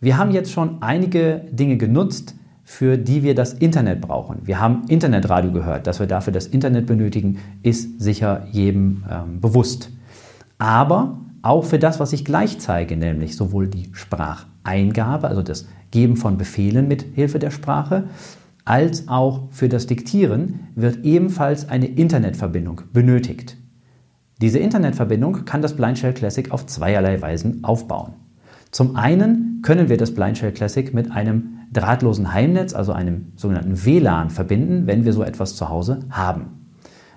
Wir 0.00 0.16
haben 0.16 0.30
jetzt 0.30 0.50
schon 0.50 0.80
einige 0.80 1.44
Dinge 1.50 1.76
genutzt, 1.76 2.34
für 2.64 2.96
die 2.96 3.22
wir 3.22 3.34
das 3.34 3.52
Internet 3.52 4.00
brauchen. 4.00 4.46
Wir 4.46 4.60
haben 4.60 4.84
Internetradio 4.88 5.50
gehört. 5.50 5.86
Dass 5.86 5.98
wir 5.98 6.06
dafür 6.06 6.32
das 6.32 6.46
Internet 6.46 6.86
benötigen, 6.86 7.38
ist 7.62 8.00
sicher 8.00 8.46
jedem 8.52 9.04
ähm, 9.10 9.40
bewusst. 9.40 9.90
Aber 10.56 11.18
auch 11.42 11.64
für 11.64 11.78
das, 11.78 12.00
was 12.00 12.12
ich 12.12 12.24
gleich 12.24 12.58
zeige, 12.58 12.96
nämlich 12.96 13.36
sowohl 13.36 13.68
die 13.68 13.90
Spracheingabe, 13.92 15.28
also 15.28 15.42
das 15.42 15.66
Geben 15.90 16.16
von 16.16 16.38
Befehlen 16.38 16.88
mit 16.88 17.04
Hilfe 17.14 17.38
der 17.38 17.50
Sprache, 17.50 18.04
als 18.64 19.08
auch 19.08 19.48
für 19.50 19.68
das 19.68 19.86
Diktieren 19.86 20.68
wird 20.74 21.04
ebenfalls 21.04 21.68
eine 21.68 21.86
Internetverbindung 21.86 22.82
benötigt. 22.92 23.56
Diese 24.40 24.58
Internetverbindung 24.58 25.44
kann 25.44 25.62
das 25.62 25.76
Blindshell 25.76 26.14
Classic 26.14 26.50
auf 26.50 26.66
zweierlei 26.66 27.20
Weisen 27.20 27.64
aufbauen. 27.64 28.14
Zum 28.70 28.96
einen 28.96 29.60
können 29.62 29.88
wir 29.88 29.96
das 29.96 30.14
Blindshell 30.14 30.52
Classic 30.52 30.94
mit 30.94 31.10
einem 31.10 31.58
drahtlosen 31.72 32.32
Heimnetz, 32.32 32.72
also 32.72 32.92
einem 32.92 33.32
sogenannten 33.36 33.84
WLAN, 33.84 34.30
verbinden, 34.30 34.86
wenn 34.86 35.04
wir 35.04 35.12
so 35.12 35.22
etwas 35.22 35.56
zu 35.56 35.68
Hause 35.68 36.00
haben. 36.10 36.66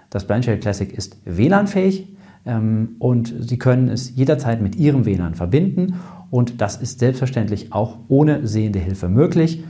Das 0.09 0.25
Blindshell 0.25 0.59
Classic 0.59 0.91
ist 0.91 1.17
WLAN-fähig 1.25 2.12
und 2.45 3.33
Sie 3.39 3.57
können 3.57 3.87
es 3.87 4.15
jederzeit 4.15 4.61
mit 4.61 4.75
Ihrem 4.75 5.05
WLAN 5.05 5.33
verbinden 5.35 5.95
und 6.29 6.61
das 6.61 6.77
ist 6.77 6.99
selbstverständlich 6.99 7.71
auch 7.71 7.99
ohne 8.07 8.47
sehende 8.47 8.79
Hilfe 8.79 9.07
möglich. 9.07 9.63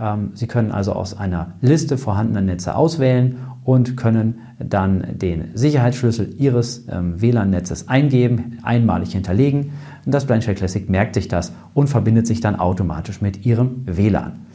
Ähm, 0.00 0.32
Sie 0.34 0.46
können 0.46 0.72
also 0.72 0.92
aus 0.92 1.16
einer 1.16 1.54
Liste 1.60 1.96
vorhandener 1.96 2.42
Netze 2.42 2.74
auswählen 2.74 3.36
und 3.64 3.96
können 3.96 4.40
dann 4.58 5.18
den 5.18 5.50
Sicherheitsschlüssel 5.54 6.34
Ihres 6.38 6.86
ähm, 6.90 7.20
WLAN-Netzes 7.20 7.88
eingeben, 7.88 8.58
einmalig 8.62 9.12
hinterlegen. 9.12 9.72
Das 10.06 10.26
Blindshell 10.26 10.54
Classic 10.54 10.88
merkt 10.88 11.14
sich 11.14 11.28
das 11.28 11.52
und 11.74 11.88
verbindet 11.88 12.26
sich 12.26 12.40
dann 12.40 12.56
automatisch 12.56 13.20
mit 13.20 13.46
Ihrem 13.46 13.82
WLAN. 13.86 14.46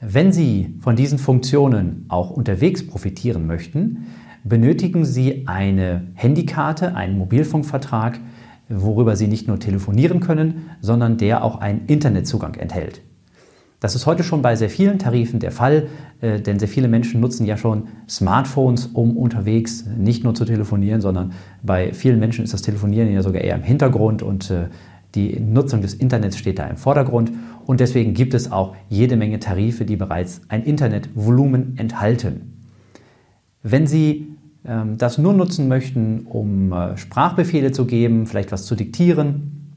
Wenn 0.00 0.30
Sie 0.32 0.76
von 0.80 0.94
diesen 0.94 1.18
Funktionen 1.18 2.04
auch 2.08 2.30
unterwegs 2.30 2.86
profitieren 2.86 3.46
möchten, 3.46 4.06
benötigen 4.48 5.04
Sie 5.04 5.46
eine 5.46 6.08
Handykarte, 6.14 6.94
einen 6.94 7.18
Mobilfunkvertrag, 7.18 8.20
worüber 8.68 9.16
Sie 9.16 9.28
nicht 9.28 9.48
nur 9.48 9.58
telefonieren 9.58 10.20
können, 10.20 10.70
sondern 10.80 11.18
der 11.18 11.44
auch 11.44 11.60
einen 11.60 11.86
Internetzugang 11.86 12.54
enthält. 12.54 13.02
Das 13.80 13.94
ist 13.94 14.06
heute 14.06 14.22
schon 14.22 14.40
bei 14.40 14.56
sehr 14.56 14.70
vielen 14.70 14.98
Tarifen 14.98 15.38
der 15.38 15.52
Fall, 15.52 15.88
äh, 16.20 16.40
denn 16.40 16.58
sehr 16.58 16.68
viele 16.68 16.88
Menschen 16.88 17.20
nutzen 17.20 17.44
ja 17.44 17.56
schon 17.56 17.88
Smartphones, 18.08 18.86
um 18.86 19.16
unterwegs 19.16 19.84
nicht 19.98 20.24
nur 20.24 20.34
zu 20.34 20.44
telefonieren, 20.44 21.00
sondern 21.00 21.32
bei 21.62 21.92
vielen 21.92 22.18
Menschen 22.18 22.42
ist 22.42 22.54
das 22.54 22.62
Telefonieren 22.62 23.12
ja 23.12 23.22
sogar 23.22 23.42
eher 23.42 23.54
im 23.54 23.62
Hintergrund 23.62 24.22
und 24.22 24.50
äh, 24.50 24.68
die 25.14 25.38
Nutzung 25.40 25.82
des 25.82 25.94
Internets 25.94 26.38
steht 26.38 26.58
da 26.58 26.66
im 26.66 26.76
Vordergrund. 26.76 27.32
Und 27.66 27.80
deswegen 27.80 28.14
gibt 28.14 28.34
es 28.34 28.50
auch 28.50 28.74
jede 28.88 29.16
Menge 29.16 29.40
Tarife, 29.40 29.84
die 29.84 29.96
bereits 29.96 30.42
ein 30.48 30.62
Internetvolumen 30.62 31.76
enthalten. 31.78 32.56
Wenn 33.62 33.86
Sie 33.86 34.25
das 34.96 35.18
nur 35.18 35.32
nutzen 35.32 35.68
möchten, 35.68 36.26
um 36.26 36.72
äh, 36.72 36.96
Sprachbefehle 36.96 37.72
zu 37.72 37.86
geben, 37.86 38.26
vielleicht 38.26 38.52
was 38.52 38.64
zu 38.64 38.74
diktieren, 38.74 39.74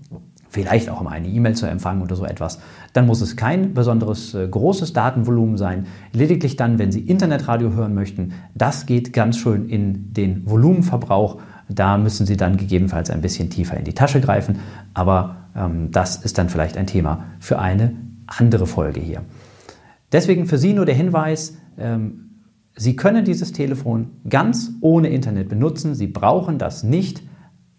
vielleicht 0.50 0.90
auch 0.90 1.00
um 1.00 1.08
eine 1.08 1.28
E-Mail 1.28 1.56
zu 1.56 1.68
empfangen 1.68 2.02
oder 2.02 2.16
so 2.16 2.26
etwas, 2.26 2.60
dann 2.94 3.06
muss 3.06 3.22
es 3.22 3.36
kein 3.36 3.74
besonderes 3.74 4.34
äh, 4.34 4.48
großes 4.48 4.94
Datenvolumen 4.94 5.58
sein. 5.58 5.86
Lediglich 6.12 6.56
dann, 6.56 6.80
wenn 6.80 6.92
Sie 6.92 7.02
Internetradio 7.02 7.74
hören 7.74 7.94
möchten, 7.94 8.34
das 8.56 8.86
geht 8.86 9.14
ganz 9.14 9.38
schön 9.38 9.70
in 9.70 10.14
den 10.14 10.50
Volumenverbrauch. 10.50 11.40
Da 11.70 11.98
müssen 12.00 12.26
Sie 12.26 12.36
dann 12.36 12.58
gegebenenfalls 12.58 13.12
ein 13.12 13.22
bisschen 13.22 13.52
tiefer 13.52 13.78
in 13.78 13.86
die 13.86 13.94
Tasche 13.94 14.22
greifen, 14.22 14.58
aber 14.96 15.36
ähm, 15.56 15.92
das 15.92 16.18
ist 16.18 16.40
dann 16.40 16.50
vielleicht 16.50 16.78
ein 16.78 16.88
Thema 16.88 17.26
für 17.40 17.60
eine 17.60 17.94
andere 18.26 18.66
Folge 18.66 19.00
hier. 19.00 19.22
Deswegen 20.12 20.48
für 20.48 20.58
Sie 20.58 20.74
nur 20.74 20.86
der 20.86 20.96
Hinweis, 20.96 21.58
ähm, 21.78 22.29
Sie 22.80 22.96
können 22.96 23.26
dieses 23.26 23.52
Telefon 23.52 24.12
ganz 24.30 24.72
ohne 24.80 25.10
Internet 25.10 25.50
benutzen. 25.50 25.96
Sie 25.96 26.08
brauchen 26.08 26.58
das 26.58 26.82
nicht. 26.82 27.22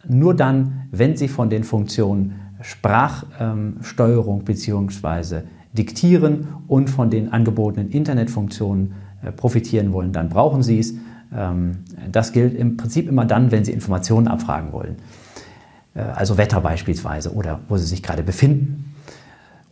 Nur 0.06 0.36
dann, 0.36 0.88
wenn 0.90 1.16
Sie 1.16 1.26
von 1.26 1.48
den 1.48 1.64
Funktionen 1.64 2.34
Sprachsteuerung 2.60 4.44
bzw. 4.44 5.40
Diktieren 5.72 6.48
und 6.66 6.90
von 6.90 7.08
den 7.08 7.32
angebotenen 7.32 7.88
Internetfunktionen 7.88 8.92
äh, 9.22 9.32
profitieren 9.32 9.94
wollen, 9.94 10.12
dann 10.12 10.28
brauchen 10.28 10.62
Sie 10.62 10.78
es. 10.78 10.92
Ähm, 11.34 11.78
das 12.12 12.32
gilt 12.32 12.54
im 12.54 12.76
Prinzip 12.76 13.08
immer 13.08 13.24
dann, 13.24 13.50
wenn 13.50 13.64
Sie 13.64 13.72
Informationen 13.72 14.28
abfragen 14.28 14.70
wollen. 14.72 14.96
Äh, 15.94 16.00
also 16.00 16.36
Wetter 16.36 16.60
beispielsweise 16.60 17.32
oder 17.32 17.60
wo 17.70 17.78
Sie 17.78 17.86
sich 17.86 18.02
gerade 18.02 18.22
befinden. 18.22 18.92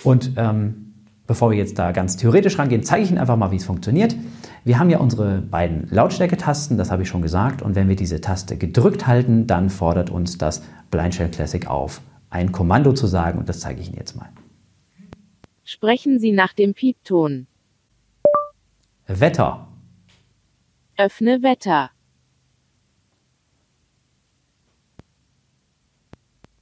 Und 0.04 0.32
ähm, 0.36 0.87
Bevor 1.28 1.50
wir 1.50 1.58
jetzt 1.58 1.78
da 1.78 1.92
ganz 1.92 2.16
theoretisch 2.16 2.58
rangehen, 2.58 2.82
zeige 2.82 3.04
ich 3.04 3.10
Ihnen 3.10 3.18
einfach 3.18 3.36
mal, 3.36 3.50
wie 3.50 3.56
es 3.56 3.66
funktioniert. 3.66 4.16
Wir 4.64 4.78
haben 4.78 4.88
ja 4.88 4.98
unsere 4.98 5.42
beiden 5.42 5.86
Lautstärketasten, 5.90 6.78
das 6.78 6.90
habe 6.90 7.02
ich 7.02 7.08
schon 7.10 7.20
gesagt, 7.20 7.60
und 7.60 7.74
wenn 7.74 7.86
wir 7.86 7.96
diese 7.96 8.22
Taste 8.22 8.56
gedrückt 8.56 9.06
halten, 9.06 9.46
dann 9.46 9.68
fordert 9.68 10.08
uns 10.08 10.38
das 10.38 10.62
Blindshell 10.90 11.28
Classic 11.28 11.66
auf, 11.66 12.00
ein 12.30 12.50
Kommando 12.50 12.94
zu 12.94 13.06
sagen 13.06 13.38
und 13.38 13.46
das 13.46 13.60
zeige 13.60 13.82
ich 13.82 13.88
Ihnen 13.88 13.98
jetzt 13.98 14.16
mal. 14.16 14.30
Sprechen 15.64 16.18
Sie 16.18 16.32
nach 16.32 16.54
dem 16.54 16.72
Piepton. 16.72 17.46
Wetter. 19.06 19.68
Öffne 20.96 21.42
Wetter. 21.42 21.90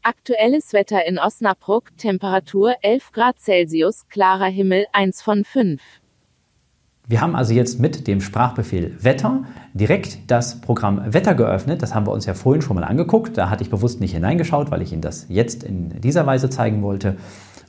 Aktuelles 0.08 0.72
Wetter 0.72 1.04
in 1.04 1.18
Osnabrück, 1.18 1.98
Temperatur 1.98 2.76
11 2.82 3.10
Grad 3.10 3.40
Celsius, 3.40 4.06
klarer 4.08 4.46
Himmel 4.46 4.86
1 4.92 5.20
von 5.20 5.44
5. 5.44 5.82
Wir 7.08 7.20
haben 7.20 7.34
also 7.34 7.52
jetzt 7.52 7.80
mit 7.80 8.06
dem 8.06 8.20
Sprachbefehl 8.20 8.96
Wetter 9.02 9.42
direkt 9.74 10.30
das 10.30 10.60
Programm 10.60 11.12
Wetter 11.12 11.34
geöffnet. 11.34 11.82
Das 11.82 11.92
haben 11.92 12.06
wir 12.06 12.12
uns 12.12 12.24
ja 12.24 12.34
vorhin 12.34 12.62
schon 12.62 12.76
mal 12.76 12.84
angeguckt. 12.84 13.36
Da 13.36 13.50
hatte 13.50 13.64
ich 13.64 13.70
bewusst 13.70 14.00
nicht 14.00 14.12
hineingeschaut, 14.12 14.70
weil 14.70 14.80
ich 14.80 14.92
Ihnen 14.92 15.02
das 15.02 15.26
jetzt 15.28 15.64
in 15.64 16.00
dieser 16.00 16.24
Weise 16.24 16.50
zeigen 16.50 16.82
wollte. 16.82 17.16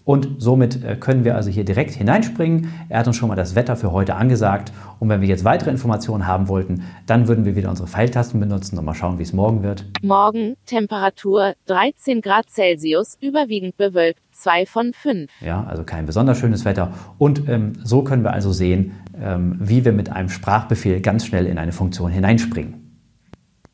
Und 0.08 0.42
somit 0.42 0.86
äh, 0.86 0.96
können 0.96 1.26
wir 1.26 1.36
also 1.36 1.50
hier 1.50 1.66
direkt 1.66 1.92
hineinspringen. 1.94 2.72
Er 2.88 3.00
hat 3.00 3.08
uns 3.08 3.18
schon 3.18 3.28
mal 3.28 3.36
das 3.36 3.56
Wetter 3.56 3.76
für 3.76 3.92
heute 3.92 4.16
angesagt. 4.16 4.72
Und 5.02 5.10
wenn 5.10 5.20
wir 5.20 5.28
jetzt 5.28 5.44
weitere 5.44 5.70
Informationen 5.70 6.26
haben 6.26 6.48
wollten, 6.48 6.84
dann 7.06 7.28
würden 7.28 7.44
wir 7.44 7.58
wieder 7.58 7.70
unsere 7.70 7.90
Pfeiltasten 7.90 8.40
benutzen 8.40 8.78
und 8.78 8.86
mal 8.86 8.94
schauen, 8.94 9.20
wie 9.20 9.24
es 9.24 9.34
morgen 9.34 9.64
wird. 9.64 9.84
Morgen, 10.02 10.56
Temperatur 10.66 11.56
13 11.66 12.22
Grad 12.22 12.50
Celsius, 12.50 13.18
überwiegend 13.20 13.76
bewölkt, 13.76 14.22
2 14.32 14.66
von 14.66 14.94
5. 14.94 15.30
Ja, 15.42 15.66
also 15.66 15.84
kein 15.84 16.06
besonders 16.06 16.38
schönes 16.38 16.64
Wetter. 16.64 16.94
Und 17.18 17.50
ähm, 17.50 17.74
so 17.84 18.02
können 18.02 18.24
wir 18.24 18.32
also 18.32 18.54
sehen, 18.54 18.94
ähm, 19.22 19.58
wie 19.60 19.84
wir 19.84 19.92
mit 19.92 20.10
einem 20.10 20.30
Sprachbefehl 20.30 21.02
ganz 21.02 21.26
schnell 21.26 21.46
in 21.46 21.58
eine 21.58 21.74
Funktion 21.74 22.12
hineinspringen. 22.12 23.02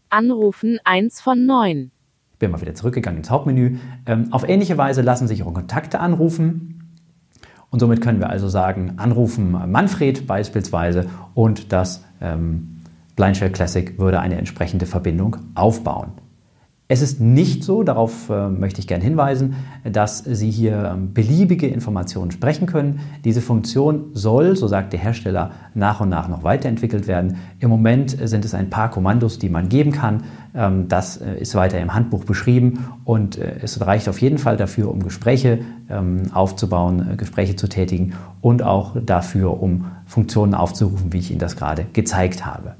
Anrufen 0.09 0.79
1 0.83 1.21
von 1.21 1.45
9 1.45 1.91
bin 2.39 2.51
mal 2.51 2.61
wieder 2.61 2.75
zurückgegangen 2.75 3.19
ins 3.19 3.29
Hauptmenü. 3.29 3.77
Ähm, 4.05 4.27
auf 4.31 4.47
ähnliche 4.47 4.77
Weise 4.77 5.01
lassen 5.01 5.27
sich 5.27 5.39
Ihre 5.39 5.51
Kontakte 5.51 5.99
anrufen. 5.99 6.91
Und 7.69 7.79
somit 7.79 8.01
können 8.01 8.19
wir 8.19 8.29
also 8.29 8.49
sagen, 8.49 8.93
anrufen 8.97 9.51
Manfred 9.51 10.27
beispielsweise 10.27 11.07
und 11.33 11.73
das 11.73 12.03
ähm, 12.21 12.81
Blindshell 13.15 13.51
Classic 13.51 13.97
würde 13.97 14.19
eine 14.19 14.37
entsprechende 14.37 14.85
Verbindung 14.85 15.37
aufbauen. 15.55 16.11
Es 16.89 17.01
ist 17.01 17.21
nicht 17.21 17.63
so, 17.63 17.81
darauf 17.81 18.29
äh, 18.29 18.49
möchte 18.49 18.79
ich 18.79 18.87
gerne 18.87 19.03
hinweisen, 19.03 19.55
dass 19.83 20.19
Sie 20.19 20.51
hier 20.51 20.91
ähm, 20.93 21.13
beliebige 21.13 21.65
Informationen 21.65 22.29
sprechen 22.29 22.67
können. 22.67 22.99
Diese 23.23 23.41
Funktion 23.41 24.11
soll, 24.13 24.55
so 24.55 24.67
sagt 24.67 24.93
der 24.93 24.99
Hersteller, 24.99 25.51
nach 25.73 26.01
und 26.01 26.09
nach 26.09 26.27
noch 26.27 26.43
weiterentwickelt 26.43 27.07
werden. 27.07 27.37
Im 27.59 27.69
Moment 27.69 28.17
sind 28.27 28.45
es 28.45 28.53
ein 28.53 28.69
paar 28.69 28.91
Kommandos, 28.91 29.39
die 29.39 29.49
man 29.49 29.69
geben 29.69 29.91
kann. 29.91 30.23
Ähm, 30.55 30.87
das 30.87 31.17
äh, 31.17 31.35
ist 31.39 31.55
weiter 31.55 31.79
im 31.79 31.93
Handbuch 31.93 32.25
beschrieben 32.25 32.85
und 33.05 33.37
äh, 33.37 33.55
es 33.61 33.81
reicht 33.81 34.07
auf 34.07 34.21
jeden 34.21 34.37
Fall 34.37 34.55
dafür, 34.57 34.91
um 34.91 35.01
Gespräche 35.01 35.59
ähm, 35.89 36.23
aufzubauen, 36.33 37.13
äh, 37.13 37.15
Gespräche 37.15 37.55
zu 37.55 37.67
tätigen 37.67 38.13
und 38.41 38.61
auch 38.61 38.95
dafür, 39.03 39.61
um 39.61 39.85
Funktionen 40.05 40.53
aufzurufen, 40.53 41.11
wie 41.11 41.19
ich 41.19 41.31
Ihnen 41.31 41.39
das 41.39 41.55
gerade 41.55 41.85
gezeigt 41.93 42.45
habe. 42.45 42.75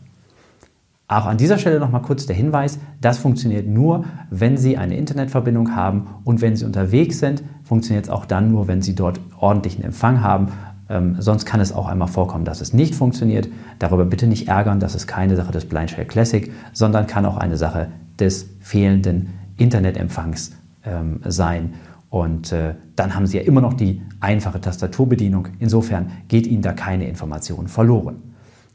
Auch 1.07 1.25
an 1.25 1.37
dieser 1.37 1.57
Stelle 1.57 1.79
nochmal 1.79 2.01
kurz 2.01 2.25
der 2.25 2.35
Hinweis, 2.35 2.79
das 3.01 3.17
funktioniert 3.17 3.67
nur, 3.67 4.05
wenn 4.29 4.55
Sie 4.57 4.77
eine 4.77 4.95
Internetverbindung 4.95 5.75
haben 5.75 6.07
und 6.23 6.41
wenn 6.41 6.55
Sie 6.55 6.65
unterwegs 6.65 7.19
sind, 7.19 7.43
funktioniert 7.63 8.05
es 8.05 8.11
auch 8.11 8.25
dann 8.25 8.51
nur, 8.51 8.67
wenn 8.67 8.81
Sie 8.81 8.95
dort 8.95 9.19
ordentlichen 9.39 9.83
Empfang 9.83 10.21
haben. 10.21 10.47
Ähm, 10.89 11.15
sonst 11.19 11.45
kann 11.45 11.59
es 11.59 11.71
auch 11.71 11.87
einmal 11.87 12.07
vorkommen, 12.07 12.45
dass 12.45 12.61
es 12.61 12.73
nicht 12.73 12.95
funktioniert. 12.95 13.47
Darüber 13.79 14.05
bitte 14.05 14.27
nicht 14.27 14.47
ärgern, 14.47 14.79
das 14.79 14.95
ist 14.95 15.07
keine 15.07 15.35
Sache 15.35 15.51
des 15.51 15.65
Blindshell 15.65 16.05
Classic, 16.05 16.51
sondern 16.73 17.07
kann 17.07 17.25
auch 17.25 17.37
eine 17.37 17.57
Sache 17.57 17.87
des 18.19 18.49
fehlenden 18.59 19.29
Internetempfangs 19.57 20.51
ähm, 20.85 21.21
sein. 21.25 21.73
Und 22.09 22.51
äh, 22.51 22.75
dann 22.95 23.15
haben 23.15 23.25
Sie 23.25 23.37
ja 23.37 23.43
immer 23.43 23.61
noch 23.61 23.73
die 23.73 24.01
einfache 24.19 24.61
Tastaturbedienung. 24.61 25.47
Insofern 25.59 26.11
geht 26.27 26.45
Ihnen 26.45 26.61
da 26.61 26.73
keine 26.73 27.07
Information 27.07 27.67
verloren. 27.67 28.33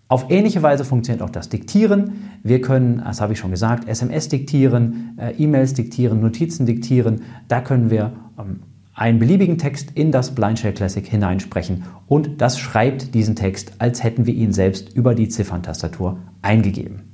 Auf 0.08 0.30
ähnliche 0.30 0.62
Weise 0.62 0.86
funktioniert 0.86 1.22
auch 1.22 1.30
das 1.30 1.50
Diktieren. 1.50 2.30
Wir 2.42 2.62
können, 2.62 3.02
das 3.04 3.20
habe 3.20 3.34
ich 3.34 3.38
schon 3.38 3.50
gesagt, 3.50 3.86
SMS 3.86 4.28
diktieren, 4.30 5.18
äh, 5.18 5.32
E-Mails 5.32 5.74
diktieren, 5.74 6.20
Notizen 6.20 6.64
diktieren. 6.64 7.20
Da 7.46 7.60
können 7.60 7.90
wir 7.90 8.12
ähm, 8.38 8.60
einen 8.98 9.18
beliebigen 9.18 9.58
Text 9.58 9.92
in 9.94 10.12
das 10.12 10.34
Blindshell 10.34 10.72
Classic 10.72 11.06
hineinsprechen 11.06 11.84
und 12.06 12.40
das 12.40 12.58
schreibt 12.58 13.14
diesen 13.14 13.36
Text, 13.36 13.72
als 13.78 14.02
hätten 14.02 14.26
wir 14.26 14.34
ihn 14.34 14.52
selbst 14.52 14.92
über 14.94 15.14
die 15.14 15.28
Zifferntastatur 15.28 16.18
eingegeben. 16.42 17.04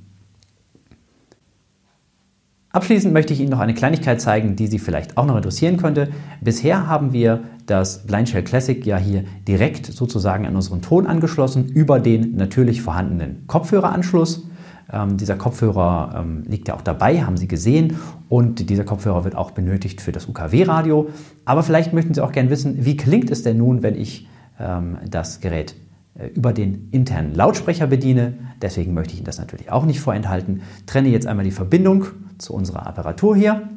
Abschließend 2.71 3.13
möchte 3.13 3.31
ich 3.31 3.39
Ihnen 3.39 3.51
noch 3.51 3.61
eine 3.61 3.73
Kleinigkeit 3.73 4.19
zeigen, 4.19 4.57
die 4.57 4.67
Sie 4.67 4.79
vielleicht 4.79 5.15
auch 5.15 5.25
noch 5.25 5.37
interessieren 5.37 5.77
könnte. 5.77 6.09
Bisher 6.41 6.87
haben 6.87 7.13
wir 7.13 7.45
das 7.67 8.05
Blindshell 8.05 8.43
Classic 8.43 8.85
ja 8.85 8.97
hier 8.97 9.23
direkt 9.47 9.85
sozusagen 9.85 10.45
an 10.45 10.57
unseren 10.57 10.81
Ton 10.81 11.07
angeschlossen 11.07 11.69
über 11.69 12.01
den 12.01 12.35
natürlich 12.35 12.81
vorhandenen 12.81 13.47
Kopfhöreranschluss. 13.47 14.47
Ähm, 14.91 15.17
dieser 15.17 15.35
Kopfhörer 15.35 16.15
ähm, 16.17 16.43
liegt 16.47 16.67
ja 16.67 16.75
auch 16.75 16.81
dabei, 16.81 17.23
haben 17.23 17.37
Sie 17.37 17.47
gesehen. 17.47 17.97
Und 18.29 18.69
dieser 18.69 18.83
Kopfhörer 18.83 19.23
wird 19.23 19.35
auch 19.35 19.51
benötigt 19.51 20.01
für 20.01 20.11
das 20.11 20.27
UKW-Radio. 20.27 21.09
Aber 21.45 21.63
vielleicht 21.63 21.93
möchten 21.93 22.13
Sie 22.13 22.21
auch 22.21 22.31
gerne 22.31 22.49
wissen, 22.49 22.85
wie 22.85 22.97
klingt 22.97 23.31
es 23.31 23.43
denn 23.43 23.57
nun, 23.57 23.83
wenn 23.83 23.95
ich 23.95 24.27
ähm, 24.59 24.97
das 25.09 25.41
Gerät 25.41 25.75
äh, 26.15 26.27
über 26.27 26.53
den 26.53 26.89
internen 26.91 27.33
Lautsprecher 27.33 27.87
bediene. 27.87 28.33
Deswegen 28.61 28.93
möchte 28.93 29.13
ich 29.13 29.19
Ihnen 29.19 29.25
das 29.25 29.39
natürlich 29.39 29.71
auch 29.71 29.85
nicht 29.85 29.99
vorenthalten. 29.99 30.61
Trenne 30.85 31.09
jetzt 31.09 31.27
einmal 31.27 31.45
die 31.45 31.51
Verbindung 31.51 32.05
zu 32.37 32.53
unserer 32.53 32.85
Apparatur 32.85 33.35
hier. 33.35 33.69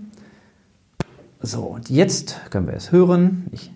So, 1.40 1.62
und 1.62 1.88
jetzt 1.88 2.50
können 2.50 2.66
wir 2.66 2.74
es 2.74 2.92
hören. 2.92 3.46
Ich 3.52 3.70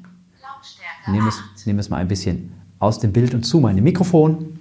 nehme 1.07 1.29
es, 1.29 1.67
nehme 1.67 1.81
es 1.81 1.91
mal 1.91 1.99
ein 1.99 2.09
bisschen 2.09 2.53
aus 2.79 2.99
dem 2.99 3.13
Bild 3.13 3.35
und 3.35 3.45
zu 3.45 3.61
meinem 3.61 3.85
Mikrofon. 3.85 4.59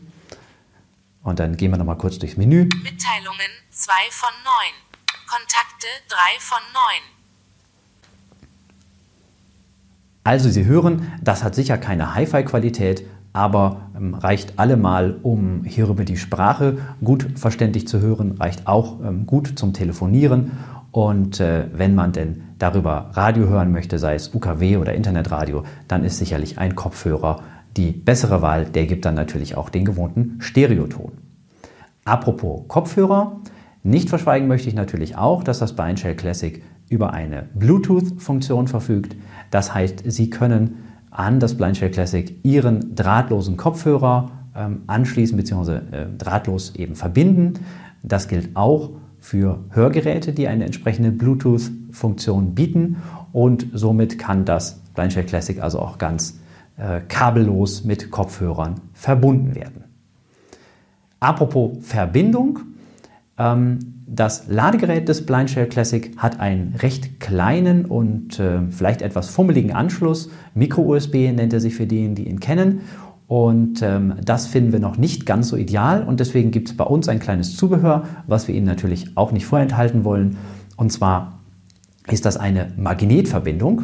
Und 1.24 1.40
dann 1.40 1.56
gehen 1.58 1.72
wir 1.72 1.78
noch 1.78 1.86
mal 1.86 1.96
kurz 1.96 2.18
durchs 2.20 2.38
Menü. 2.38 2.64
Mitteilungen 2.64 3.52
2 3.70 3.94
von 4.10 4.34
9. 4.44 4.54
Kontakte 5.28 5.88
3 6.10 6.18
von 6.40 6.60
9. 6.74 7.22
Also 10.24 10.50
Sie 10.50 10.66
hören, 10.66 11.14
das 11.22 11.44
hat 11.44 11.56
sicher 11.56 11.78
keine 11.78 12.14
Hi-Fi-Qualität, 12.14 13.06
aber 13.34 13.90
ähm, 13.96 14.14
reicht 14.14 14.60
allemal, 14.60 15.18
um 15.24 15.64
hier 15.64 15.88
über 15.88 16.04
die 16.04 16.18
Sprache 16.18 16.78
gut 17.04 17.28
verständlich 17.36 17.88
zu 17.88 18.00
hören, 18.00 18.34
reicht 18.34 18.68
auch 18.68 19.00
ähm, 19.02 19.26
gut 19.26 19.58
zum 19.58 19.74
Telefonieren. 19.74 20.52
Und 20.92 21.40
äh, 21.40 21.68
wenn 21.74 21.96
man 21.96 22.12
denn 22.12 22.44
darüber 22.60 23.12
Radio 23.14 23.48
hören 23.48 23.72
möchte, 23.72 23.98
sei 23.98 24.16
es 24.16 24.34
UKW 24.34 24.78
oder 24.78 24.94
Internetradio, 24.94 25.64
dann 25.88 26.04
ist 26.04 26.18
sicherlich 26.18 26.58
ein 26.58 26.76
Kopfhörer 26.76 27.42
die 27.78 27.92
bessere 27.92 28.42
Wahl. 28.42 28.66
Der 28.66 28.86
gibt 28.86 29.06
dann 29.06 29.16
natürlich 29.16 29.56
auch 29.56 29.70
den 29.70 29.86
gewohnten 29.86 30.38
Stereoton. 30.40 31.12
Apropos 32.04 32.64
Kopfhörer, 32.68 33.42
nicht 33.84 34.10
verschweigen 34.10 34.48
möchte 34.48 34.70
ich 34.70 34.76
natürlich 34.76 35.18
auch, 35.18 35.44
dass 35.44 35.60
das 35.60 35.76
Beinshell 35.76 36.16
Classic 36.16 36.62
über 36.90 37.14
eine 37.14 37.48
Bluetooth-Funktion 37.56 38.68
verfügt. 38.68 39.16
Das 39.50 39.74
heißt, 39.74 40.04
Sie 40.06 40.30
können 40.30 40.78
an 41.10 41.40
das 41.40 41.56
Blindshell 41.56 41.92
Classic 41.92 42.36
Ihren 42.44 42.96
drahtlosen 42.96 43.58
Kopfhörer 43.58 44.32
ähm, 44.56 44.84
anschließen 44.88 45.38
bzw. 45.38 45.76
Äh, 45.76 46.08
drahtlos 46.18 46.76
eben 46.76 46.96
verbinden. 46.96 47.54
Das 48.04 48.28
gilt 48.28 48.56
auch 48.56 48.92
für 49.20 49.64
Hörgeräte, 49.70 50.34
die 50.34 50.48
eine 50.48 50.66
entsprechende 50.66 51.12
Bluetooth-Funktion 51.12 52.56
bieten 52.56 52.98
und 53.32 53.68
somit 53.74 54.18
kann 54.18 54.46
das 54.46 54.82
Blindshell 54.96 55.26
Classic 55.26 55.62
also 55.62 55.80
auch 55.80 55.98
ganz 55.98 56.40
äh, 56.82 57.02
kabellos 57.08 57.84
mit 57.84 58.10
Kopfhörern 58.10 58.82
verbunden 58.94 59.54
werden. 59.56 59.84
Apropos 61.20 61.78
Verbindung, 61.82 62.60
ähm, 63.38 63.80
das 64.08 64.48
Ladegerät 64.48 65.08
des 65.08 65.26
Blindshell 65.26 65.68
Classic 65.68 66.12
hat 66.18 66.40
einen 66.40 66.76
recht 66.80 67.20
kleinen 67.20 67.86
und 67.86 68.40
äh, 68.40 68.62
vielleicht 68.70 69.02
etwas 69.04 69.30
fummeligen 69.30 69.72
Anschluss. 69.72 70.32
Micro-USB 70.56 71.32
nennt 71.32 71.54
er 71.54 71.60
sich 71.60 71.76
für 71.76 71.86
diejenigen, 71.86 72.16
die 72.16 72.28
ihn 72.28 72.40
kennen. 72.40 72.82
Und 73.28 73.82
ähm, 73.82 74.16
das 74.26 74.48
finden 74.48 74.74
wir 74.74 74.80
noch 74.80 74.98
nicht 74.98 75.26
ganz 75.26 75.48
so 75.48 75.56
ideal 75.56 76.04
und 76.04 76.20
deswegen 76.20 76.52
gibt 76.52 76.70
es 76.70 76.76
bei 76.76 76.84
uns 76.84 77.08
ein 77.08 77.20
kleines 77.20 77.56
Zubehör, 77.56 78.04
was 78.28 78.50
wir 78.50 78.56
Ihnen 78.56 78.66
natürlich 78.66 79.16
auch 79.16 79.32
nicht 79.32 79.46
vorenthalten 79.46 80.04
wollen. 80.04 80.36
Und 80.76 80.92
zwar 80.92 81.40
ist 82.08 82.26
das 82.26 82.36
eine 82.36 82.74
Magnetverbindung. 82.76 83.84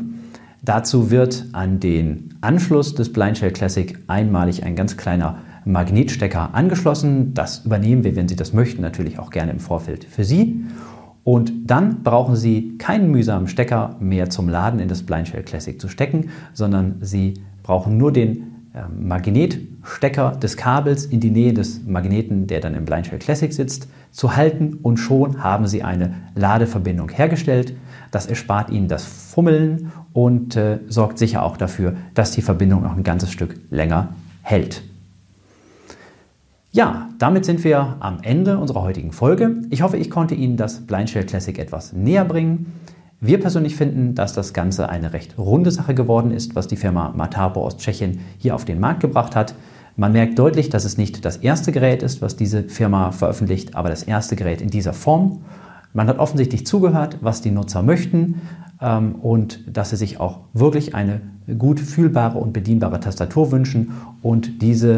Dazu 0.67 1.11
wird 1.11 1.45
an 1.53 1.79
den 1.79 2.35
Anschluss 2.41 2.93
des 2.93 3.13
Blindshell 3.13 3.51
Classic 3.51 3.97
einmalig 4.07 4.65
ein 4.65 4.75
ganz 4.75 4.97
kleiner 4.97 5.37
Magnetstecker 5.63 6.53
angeschlossen. 6.53 7.33
Das 7.33 7.63
übernehmen 7.63 8.03
wir, 8.03 8.17
wenn 8.17 8.27
Sie 8.27 8.35
das 8.35 8.51
möchten, 8.51 8.81
natürlich 8.81 9.17
auch 9.17 9.29
gerne 9.29 9.53
im 9.53 9.61
Vorfeld 9.61 10.03
für 10.03 10.25
Sie. 10.25 10.65
Und 11.23 11.53
dann 11.67 12.03
brauchen 12.03 12.35
Sie 12.35 12.77
keinen 12.77 13.11
mühsamen 13.11 13.47
Stecker 13.47 13.95
mehr 14.01 14.29
zum 14.29 14.49
Laden 14.49 14.81
in 14.81 14.89
das 14.89 15.03
Blindshell 15.03 15.43
Classic 15.43 15.79
zu 15.79 15.87
stecken, 15.87 16.31
sondern 16.51 16.97
Sie 16.99 17.35
brauchen 17.63 17.95
nur 17.95 18.11
den 18.11 18.55
ähm, 18.75 19.07
Magnetstecker 19.07 20.31
des 20.31 20.57
Kabels 20.57 21.05
in 21.05 21.21
die 21.21 21.31
Nähe 21.31 21.53
des 21.53 21.85
Magneten, 21.85 22.45
der 22.45 22.59
dann 22.59 22.75
im 22.75 22.83
Blindshell 22.83 23.19
Classic 23.19 23.53
sitzt, 23.53 23.87
zu 24.11 24.35
halten 24.35 24.79
und 24.81 24.97
schon 24.97 25.41
haben 25.41 25.65
Sie 25.65 25.81
eine 25.83 26.13
Ladeverbindung 26.35 27.07
hergestellt. 27.07 27.73
Das 28.11 28.25
erspart 28.25 28.69
Ihnen 28.69 28.87
das 28.87 29.05
Fummeln 29.05 29.91
und 30.13 30.55
äh, 30.55 30.79
sorgt 30.87 31.17
sicher 31.17 31.43
auch 31.43 31.57
dafür, 31.57 31.95
dass 32.13 32.31
die 32.31 32.41
Verbindung 32.41 32.83
noch 32.83 32.95
ein 32.95 33.03
ganzes 33.03 33.31
Stück 33.31 33.59
länger 33.69 34.09
hält. 34.41 34.83
Ja, 36.71 37.09
damit 37.17 37.45
sind 37.45 37.63
wir 37.63 37.97
am 37.99 38.19
Ende 38.21 38.57
unserer 38.59 38.83
heutigen 38.83 39.11
Folge. 39.11 39.61
Ich 39.69 39.81
hoffe, 39.81 39.97
ich 39.97 40.09
konnte 40.09 40.35
Ihnen 40.35 40.57
das 40.57 40.81
Blindshell 40.81 41.25
Classic 41.25 41.57
etwas 41.57 41.93
näher 41.93 42.25
bringen. 42.25 42.73
Wir 43.19 43.39
persönlich 43.39 43.75
finden, 43.75 44.13
dass 44.13 44.33
das 44.33 44.53
Ganze 44.53 44.89
eine 44.89 45.11
recht 45.11 45.39
runde 45.39 45.71
Sache 45.71 45.95
geworden 45.95 46.29
ist, 46.29 46.53
was 46.53 46.67
die 46.67 46.75
Firma 46.75 47.13
Matabo 47.15 47.65
aus 47.65 47.77
Tschechien 47.77 48.19
hier 48.37 48.53
auf 48.53 48.63
den 48.63 48.79
Markt 48.79 48.99
gebracht 48.99 49.35
hat. 49.35 49.55
Man 49.95 50.11
merkt 50.11 50.37
deutlich, 50.37 50.69
dass 50.69 50.85
es 50.85 50.99
nicht 50.99 51.25
das 51.25 51.37
erste 51.37 51.71
Gerät 51.71 52.03
ist, 52.03 52.21
was 52.21 52.35
diese 52.35 52.63
Firma 52.65 53.11
veröffentlicht, 53.11 53.73
aber 53.73 53.89
das 53.89 54.03
erste 54.03 54.35
Gerät 54.35 54.61
in 54.61 54.69
dieser 54.69 54.93
Form. 54.93 55.41
Man 55.97 56.07
hat 56.09 56.19
offensichtlich 56.19 56.67
zugehört, 56.67 57.17
was 57.21 57.41
die 57.41 57.49
Nutzer 57.49 57.81
möchten 57.81 58.39
ähm, 58.79 59.15
und 59.15 59.61
dass 59.75 59.89
sie 59.89 59.95
sich 59.95 60.19
auch 60.19 60.41
wirklich 60.53 60.93
eine 60.93 61.21
gut 61.57 61.79
fühlbare 61.79 62.37
und 62.37 62.53
bedienbare 62.53 62.99
Tastatur 62.99 63.51
wünschen. 63.51 63.93
Und 64.21 64.61
diese 64.61 64.97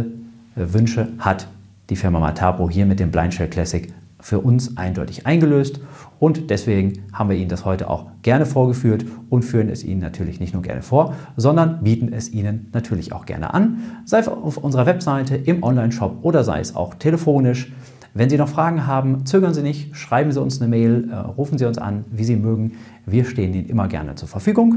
äh, 0.58 0.74
Wünsche 0.74 1.08
hat 1.18 1.48
die 1.90 1.96
Firma 1.96 2.20
Matabo 2.20 2.70
hier 2.70 2.86
mit 2.86 3.00
dem 3.00 3.12
Blindshell 3.12 3.48
Classic 3.48 3.94
für 4.20 4.42
uns 4.42 4.76
eindeutig 4.76 5.26
eingelöst 5.26 5.80
und 6.20 6.50
deswegen 6.50 7.04
haben 7.14 7.30
wir 7.30 7.38
Ihnen 7.38 7.48
das 7.48 7.64
heute 7.64 7.90
auch 7.90 8.08
gerne 8.22 8.46
vorgeführt 8.46 9.06
und 9.30 9.44
führen 9.44 9.70
es 9.70 9.86
Ihnen 9.86 10.02
natürlich 10.02 10.42
nicht 10.42 10.54
nur 10.54 10.62
gerne 10.62 10.82
vor, 10.82 11.16
sondern 11.38 11.82
bieten 11.82 12.12
es 12.12 12.30
Ihnen 12.30 12.68
natürlich 12.74 13.14
auch 13.14 13.26
gerne 13.26 13.54
an, 13.54 13.78
sei 14.04 14.20
es 14.20 14.28
auf 14.28 14.58
unserer 14.58 14.86
Webseite, 14.86 15.38
im 15.38 15.64
Online-Shop 15.64 16.18
oder 16.24 16.44
sei 16.44 16.60
es 16.60 16.76
auch 16.76 16.96
telefonisch. 16.96 17.72
Wenn 18.14 18.30
Sie 18.30 18.38
noch 18.38 18.50
Fragen 18.50 18.88
haben, 18.88 19.26
zögern 19.26 19.54
Sie 19.54 19.62
nicht, 19.62 19.96
schreiben 19.96 20.32
Sie 20.32 20.42
uns 20.42 20.60
eine 20.60 20.70
Mail, 20.70 21.10
äh, 21.12 21.16
rufen 21.16 21.58
Sie 21.58 21.66
uns 21.66 21.78
an, 21.78 22.06
wie 22.12 22.24
Sie 22.24 22.36
mögen. 22.36 22.74
Wir 23.06 23.26
stehen 23.26 23.54
Ihnen 23.54 23.68
immer 23.68 23.88
gerne 23.88 24.16
zur 24.16 24.28
Verfügung. 24.28 24.76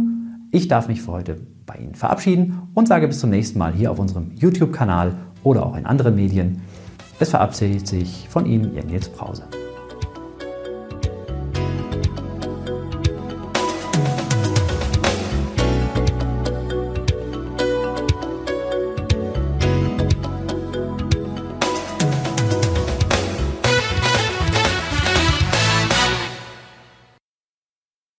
Ich 0.51 0.69
darf 0.69 0.89
mich 0.89 1.01
für 1.01 1.13
heute 1.13 1.39
bei 1.65 1.77
Ihnen 1.77 1.95
verabschieden 1.95 2.69
und 2.75 2.89
sage 2.89 3.09
bis 3.09 3.21
zum 3.21 3.31
nächsten 3.31 3.59
Mal 3.59 3.73
hier 3.73 3.91
auf 3.91 3.99
unserem 3.99 4.33
YouTube-Kanal 4.35 5.15
oder 5.43 5.65
auch 5.65 5.77
in 5.77 5.87
anderen 5.87 6.15
Medien. 6.15 6.61
Es 7.19 7.31
verabschiedet 7.31 7.87
sich 7.87 8.29
von 8.29 8.47
Ihnen 8.47 8.75
Ihr 8.75 8.85
Nils 8.85 9.09
Brause. 9.09 9.45